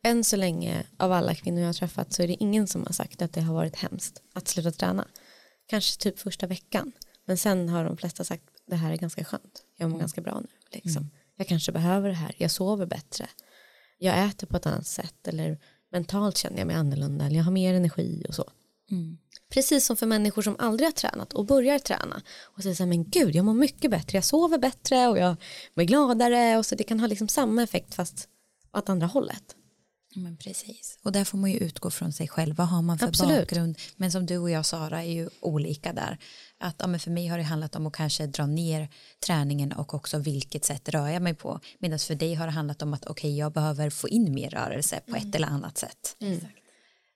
[0.04, 2.94] än så länge av alla kvinnor jag har träffat så är det ingen som har
[2.94, 5.08] sagt att det har varit hemskt att sluta träna.
[5.68, 6.92] Kanske typ första veckan.
[7.26, 9.64] Men sen har de flesta sagt det här är ganska skönt.
[9.78, 10.00] Jag mår mm.
[10.00, 10.48] ganska bra nu.
[10.72, 11.02] Liksom.
[11.02, 11.12] Mm.
[11.38, 12.36] Jag kanske behöver det här.
[12.38, 13.28] Jag sover bättre.
[13.98, 15.28] Jag äter på ett annat sätt.
[15.28, 15.60] Eller
[15.92, 17.26] mentalt känner jag mig annorlunda.
[17.26, 18.52] Eller jag har mer energi och så.
[18.92, 19.18] Mm.
[19.50, 22.88] Precis som för människor som aldrig har tränat och börjar träna och säger så här,
[22.88, 25.36] men gud jag mår mycket bättre, jag sover bättre och jag
[25.74, 28.30] mår gladare och så det kan ha liksom samma effekt fast
[28.74, 29.57] åt andra hållet.
[30.18, 32.56] Men precis, och där får man ju utgå från sig själv.
[32.56, 33.40] Vad har man för Absolut.
[33.40, 33.78] bakgrund?
[33.96, 36.18] Men som du och jag Sara är ju olika där.
[36.58, 38.90] Att, ja, men för mig har det handlat om att kanske dra ner
[39.26, 41.60] träningen och också vilket sätt rör jag mig på.
[41.80, 44.50] Medan för dig har det handlat om att okej okay, jag behöver få in mer
[44.50, 45.30] rörelse på mm.
[45.30, 46.16] ett eller annat sätt.
[46.20, 46.40] Mm.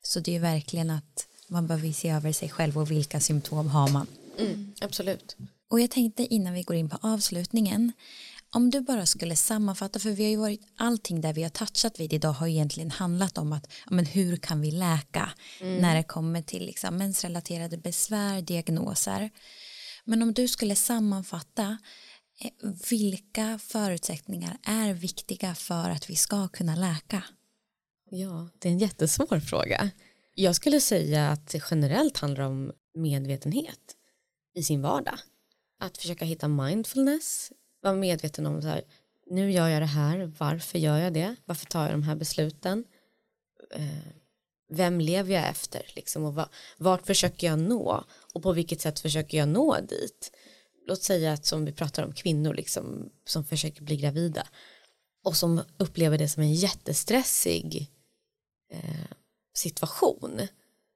[0.04, 3.90] Så det är verkligen att man behöver se över sig själv och vilka symptom har
[3.90, 4.08] man.
[4.38, 4.74] Mm.
[4.82, 5.36] Absolut.
[5.68, 7.92] Och jag tänkte innan vi går in på avslutningen
[8.54, 12.00] om du bara skulle sammanfatta, för vi har ju varit allting där vi har touchat
[12.00, 15.30] vid idag har egentligen handlat om att men hur kan vi läka
[15.62, 15.78] mm.
[15.78, 19.30] när det kommer till liksom, mensrelaterade besvär, diagnoser.
[20.06, 21.78] Men om du skulle sammanfatta
[22.42, 27.24] eh, vilka förutsättningar är viktiga för att vi ska kunna läka?
[28.10, 29.90] Ja, det är en jättesvår fråga.
[30.36, 33.96] Jag skulle säga att det generellt handlar om medvetenhet
[34.56, 35.20] i sin vardag.
[35.80, 37.52] Att försöka hitta mindfulness
[37.82, 38.84] vara medveten om så här,
[39.30, 42.84] nu gör jag det här, varför gör jag det, varför tar jag de här besluten,
[43.74, 44.12] eh,
[44.70, 46.46] vem lever jag efter liksom, och
[46.78, 48.04] vart försöker jag nå?
[48.34, 50.32] Och på vilket sätt försöker jag nå dit.
[50.88, 54.48] Låt säga att som vi pratar om kvinnor liksom, som försöker bli gravida,
[55.24, 57.92] och som upplever det som en jättestressig
[58.72, 59.12] eh,
[59.54, 60.48] situation.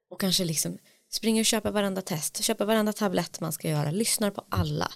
[0.09, 0.77] Och kanske liksom
[1.09, 4.91] springer och köper varenda test, köper varenda tablett man ska göra, lyssnar på alla,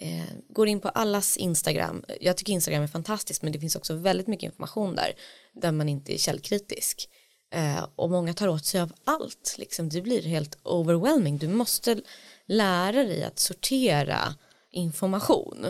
[0.00, 2.04] eh, går in på allas Instagram.
[2.20, 5.12] Jag tycker Instagram är fantastiskt men det finns också väldigt mycket information där
[5.52, 7.08] där man inte är källkritisk.
[7.54, 9.88] Eh, och många tar åt sig av allt, liksom.
[9.88, 11.38] det blir helt overwhelming.
[11.38, 12.02] Du måste
[12.46, 14.34] lära dig att sortera
[14.70, 15.66] information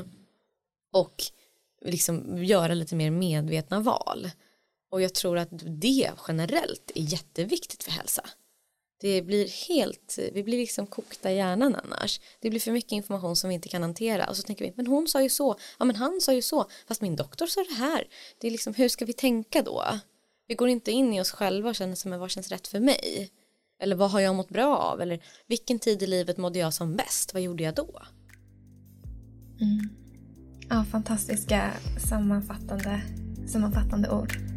[0.93, 1.15] och
[1.85, 4.31] liksom göra lite mer medvetna val.
[4.91, 5.49] Och jag tror att
[5.81, 8.23] det generellt är jätteviktigt för hälsa.
[9.01, 12.21] Det blir helt, vi blir liksom kokta i hjärnan annars.
[12.41, 14.87] Det blir för mycket information som vi inte kan hantera och så tänker vi, men
[14.87, 17.75] hon sa ju så, ja men han sa ju så, fast min doktor sa det
[17.75, 18.05] här.
[18.39, 19.85] Det är liksom, hur ska vi tänka då?
[20.47, 22.81] Vi går inte in i oss själva och känner som, men vad känns rätt för
[22.81, 23.31] mig?
[23.81, 25.01] Eller vad har jag mått bra av?
[25.01, 27.35] Eller vilken tid i livet mådde jag som bäst?
[27.35, 28.03] Vad gjorde jag då?
[29.61, 29.89] Mm.
[30.69, 31.73] Ja, fantastiska
[32.09, 33.03] sammanfattande,
[33.47, 34.54] sammanfattande ord.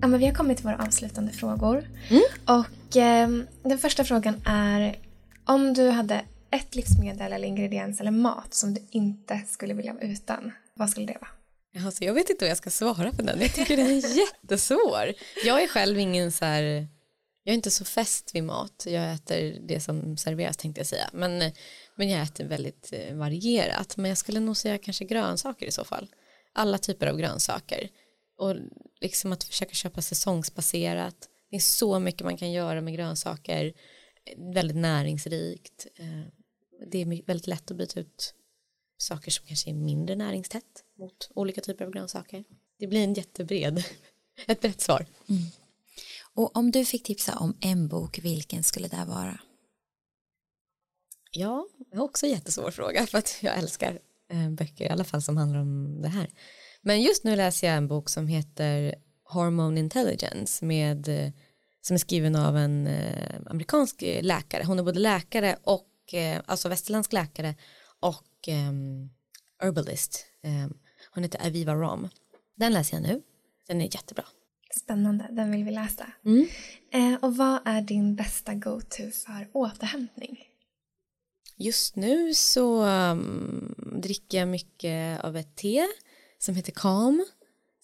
[0.00, 1.88] Ja, men vi har kommit till våra avslutande frågor.
[2.08, 2.22] Mm.
[2.44, 3.28] Och eh,
[3.62, 4.98] Den första frågan är
[5.46, 10.04] om du hade ett livsmedel eller ingrediens eller mat som du inte skulle vilja vara
[10.04, 11.84] utan, vad skulle det vara?
[11.86, 13.40] Alltså, jag vet inte hur jag ska svara på den.
[13.40, 15.12] Jag tycker den är jättesvår.
[15.44, 16.62] Jag är själv ingen så här,
[17.44, 18.84] jag är inte så fäst vid mat.
[18.86, 21.10] Jag äter det som serveras tänkte jag säga.
[21.12, 21.52] Men,
[21.94, 23.96] men jag äter väldigt eh, varierat.
[23.96, 26.08] Men jag skulle nog säga kanske grönsaker i så fall.
[26.54, 27.88] Alla typer av grönsaker.
[28.36, 28.56] Och
[29.00, 31.20] liksom att försöka köpa säsongsbaserat.
[31.20, 33.72] Det finns så mycket man kan göra med grönsaker.
[34.54, 35.86] Väldigt näringsrikt.
[35.96, 36.22] Eh,
[36.90, 38.34] det är väldigt lätt att byta ut
[38.98, 42.44] saker som kanske är mindre näringstätt mot olika typer av grönsaker.
[42.78, 43.84] Det blir en jättebred,
[44.46, 45.06] ett brett svar.
[45.28, 45.42] Mm.
[46.34, 49.40] Och om du fick tipsa om en bok, vilken skulle det vara?
[51.30, 55.04] Ja, det är också en jättesvår fråga för att jag älskar eh, böcker i alla
[55.04, 56.30] fall som handlar om det här.
[56.86, 61.32] Men just nu läser jag en bok som heter Hormone Intelligence med, eh,
[61.80, 64.64] som är skriven av en eh, amerikansk läkare.
[64.64, 66.14] Hon är både läkare och,
[66.44, 67.54] alltså västerländsk läkare
[68.00, 69.10] och um,
[69.58, 70.26] herbalist.
[70.42, 70.78] Um,
[71.10, 72.08] hon heter Aviva Rom.
[72.56, 73.22] Den läser jag nu.
[73.68, 74.24] Den är jättebra.
[74.74, 76.06] Spännande, den vill vi läsa.
[76.24, 76.46] Mm.
[76.92, 80.38] Eh, och vad är din bästa go-to för återhämtning?
[81.56, 85.86] Just nu så um, dricker jag mycket av ett te
[86.38, 87.24] som heter Calm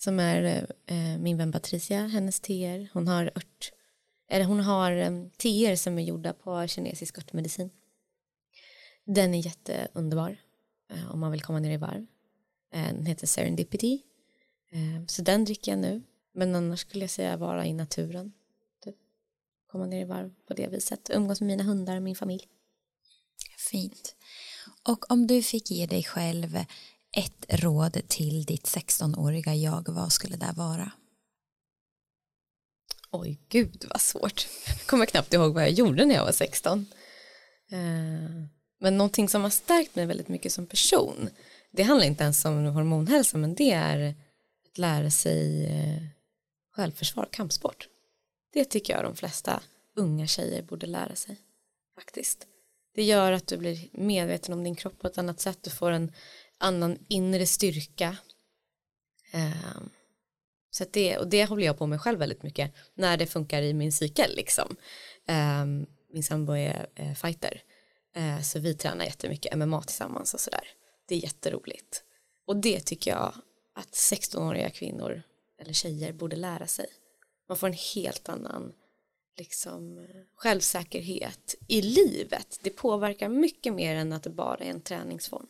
[0.02, 2.88] som är eh, min vän Patricia, hennes teer.
[2.92, 3.72] Hon har ört,
[4.28, 7.70] eller hon har um, teer som är gjorda på kinesisk örtmedicin.
[9.04, 10.36] Den är jätteunderbar
[10.90, 12.06] eh, om man vill komma ner i varv.
[12.72, 14.02] Eh, den heter Serendipity.
[14.72, 16.02] Eh, så den dricker jag nu.
[16.34, 18.32] Men annars skulle jag säga vara i naturen.
[18.84, 18.96] Typ.
[19.66, 21.10] Komma ner i varv på det viset.
[21.10, 22.48] Umgås med mina hundar och min familj.
[23.70, 24.16] Fint.
[24.88, 26.58] Och om du fick ge dig själv
[27.16, 30.92] ett råd till ditt 16-åriga jag, vad skulle det vara?
[33.10, 34.46] Oj, gud vad svårt.
[34.66, 36.86] Jag kommer knappt ihåg vad jag gjorde när jag var 16.
[37.72, 37.78] Eh,
[38.80, 41.30] men någonting som har stärkt mig väldigt mycket som person
[41.72, 44.14] det handlar inte ens om hormonhälsa men det är
[44.70, 46.02] att lära sig eh,
[46.72, 47.88] självförsvar självförsvar, kampsport.
[48.52, 49.62] Det tycker jag de flesta
[49.96, 51.36] unga tjejer borde lära sig
[51.94, 52.46] faktiskt.
[52.94, 55.90] Det gör att du blir medveten om din kropp på ett annat sätt, du får
[55.90, 56.12] en
[56.62, 58.16] annan inre styrka.
[59.34, 59.90] Um,
[60.70, 63.74] så det, och det håller jag på med själv väldigt mycket när det funkar i
[63.74, 64.76] min cykel liksom.
[65.28, 67.62] Um, min sambo är, uh, fighter
[68.16, 70.68] uh, så vi tränar jättemycket MMA tillsammans och sådär
[71.12, 72.04] det är jätteroligt.
[72.46, 73.34] Och det tycker jag
[73.74, 75.22] att 16-åriga kvinnor
[75.58, 76.86] eller tjejer borde lära sig.
[77.48, 78.72] Man får en helt annan
[79.38, 82.58] liksom, självsäkerhet i livet.
[82.62, 85.46] Det påverkar mycket mer än att det bara är en träningsform.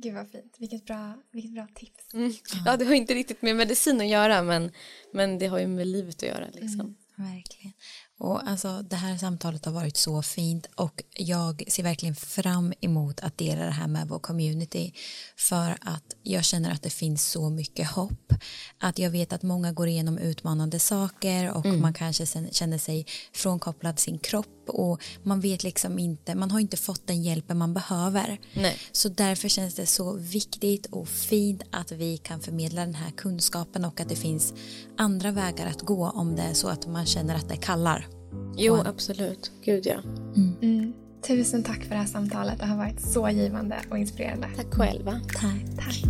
[0.00, 2.14] Gud vad fint, vilket bra, vilket bra tips.
[2.14, 2.32] Mm.
[2.66, 4.72] Ja, det har inte riktigt med medicin att göra men,
[5.12, 6.46] men det har ju med livet att göra.
[6.52, 6.80] Liksom.
[6.80, 6.96] Mm,
[7.34, 7.72] verkligen.
[8.18, 13.20] Och alltså, det här samtalet har varit så fint och jag ser verkligen fram emot
[13.20, 14.92] att dela det här med vår community
[15.36, 18.32] för att jag känner att det finns så mycket hopp
[18.78, 21.80] att jag vet att många går igenom utmanande saker och mm.
[21.80, 26.76] man kanske känner sig frånkopplad sin kropp och man vet liksom inte, man har inte
[26.76, 28.40] fått den hjälpen man behöver.
[28.54, 28.76] Nej.
[28.92, 33.84] Så därför känns det så viktigt och fint att vi kan förmedla den här kunskapen
[33.84, 34.54] och att det finns
[34.96, 38.07] andra vägar att gå om det är så att man känner att det kallar.
[38.56, 39.50] Jo, absolut.
[39.64, 39.98] Gud ja.
[40.36, 40.54] Mm.
[40.62, 40.92] Mm.
[41.26, 42.58] Tusen tack för det här samtalet.
[42.58, 44.48] Det har varit så givande och inspirerande.
[44.56, 45.20] Tack själva.
[45.40, 45.76] Tack.
[45.84, 46.04] Tack.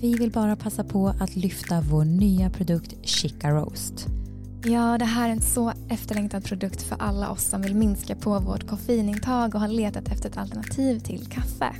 [0.00, 4.06] Vi vill bara passa på att lyfta vår nya produkt Chica Roast.
[4.64, 8.38] Ja, det här är en så efterlängtad produkt för alla oss som vill minska på
[8.38, 11.72] vårt koffeinintag och har letat efter ett alternativ till kaffe.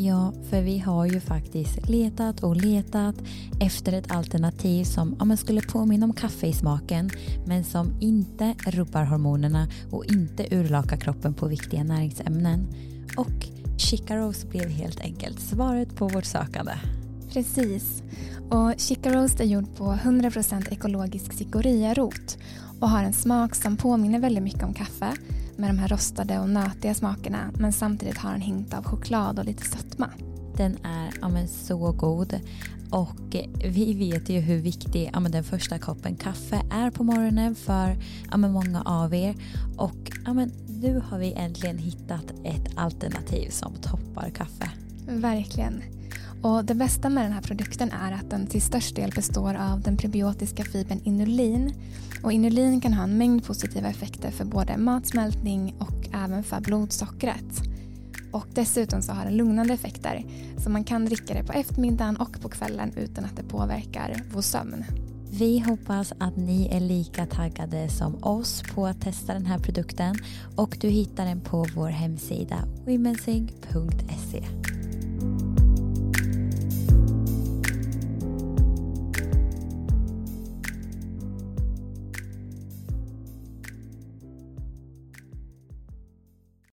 [0.00, 3.14] Ja, för vi har ju faktiskt letat och letat
[3.60, 7.10] efter ett alternativ som ja, skulle påminna om kaffe i smaken
[7.46, 12.66] men som inte rubbar hormonerna och inte urlakar kroppen på viktiga näringsämnen.
[13.16, 13.46] Och
[13.78, 16.72] Chicaros blev helt enkelt svaret på vårt sökande.
[17.32, 18.02] Precis.
[18.50, 22.38] Och Chica Roast är gjord på 100% ekologisk cikoriarot
[22.80, 25.12] och har en smak som påminner väldigt mycket om kaffe
[25.58, 29.44] med de här rostade och nötiga smakerna men samtidigt har en hint av choklad och
[29.44, 30.10] lite sötma.
[30.56, 32.40] Den är ja, men, så god
[32.90, 37.54] och vi vet ju hur viktig ja, men, den första koppen kaffe är på morgonen
[37.54, 37.96] för
[38.30, 39.34] ja, men, många av er
[39.76, 44.70] och ja, men, nu har vi äntligen hittat ett alternativ som toppar kaffe.
[45.06, 45.82] Verkligen.
[46.42, 49.80] Och det bästa med den här produkten är att den till störst del består av
[49.80, 51.72] den prebiotiska fibern inulin.
[52.22, 57.62] Och inulin kan ha en mängd positiva effekter för både matsmältning och även för blodsockret.
[58.32, 60.24] Och dessutom så har den lugnande effekter
[60.58, 64.42] så man kan dricka det på eftermiddagen och på kvällen utan att det påverkar vår
[64.42, 64.84] sömn.
[65.30, 70.16] Vi hoppas att ni är lika taggade som oss på att testa den här produkten
[70.56, 74.44] och du hittar den på vår hemsida womensync.se.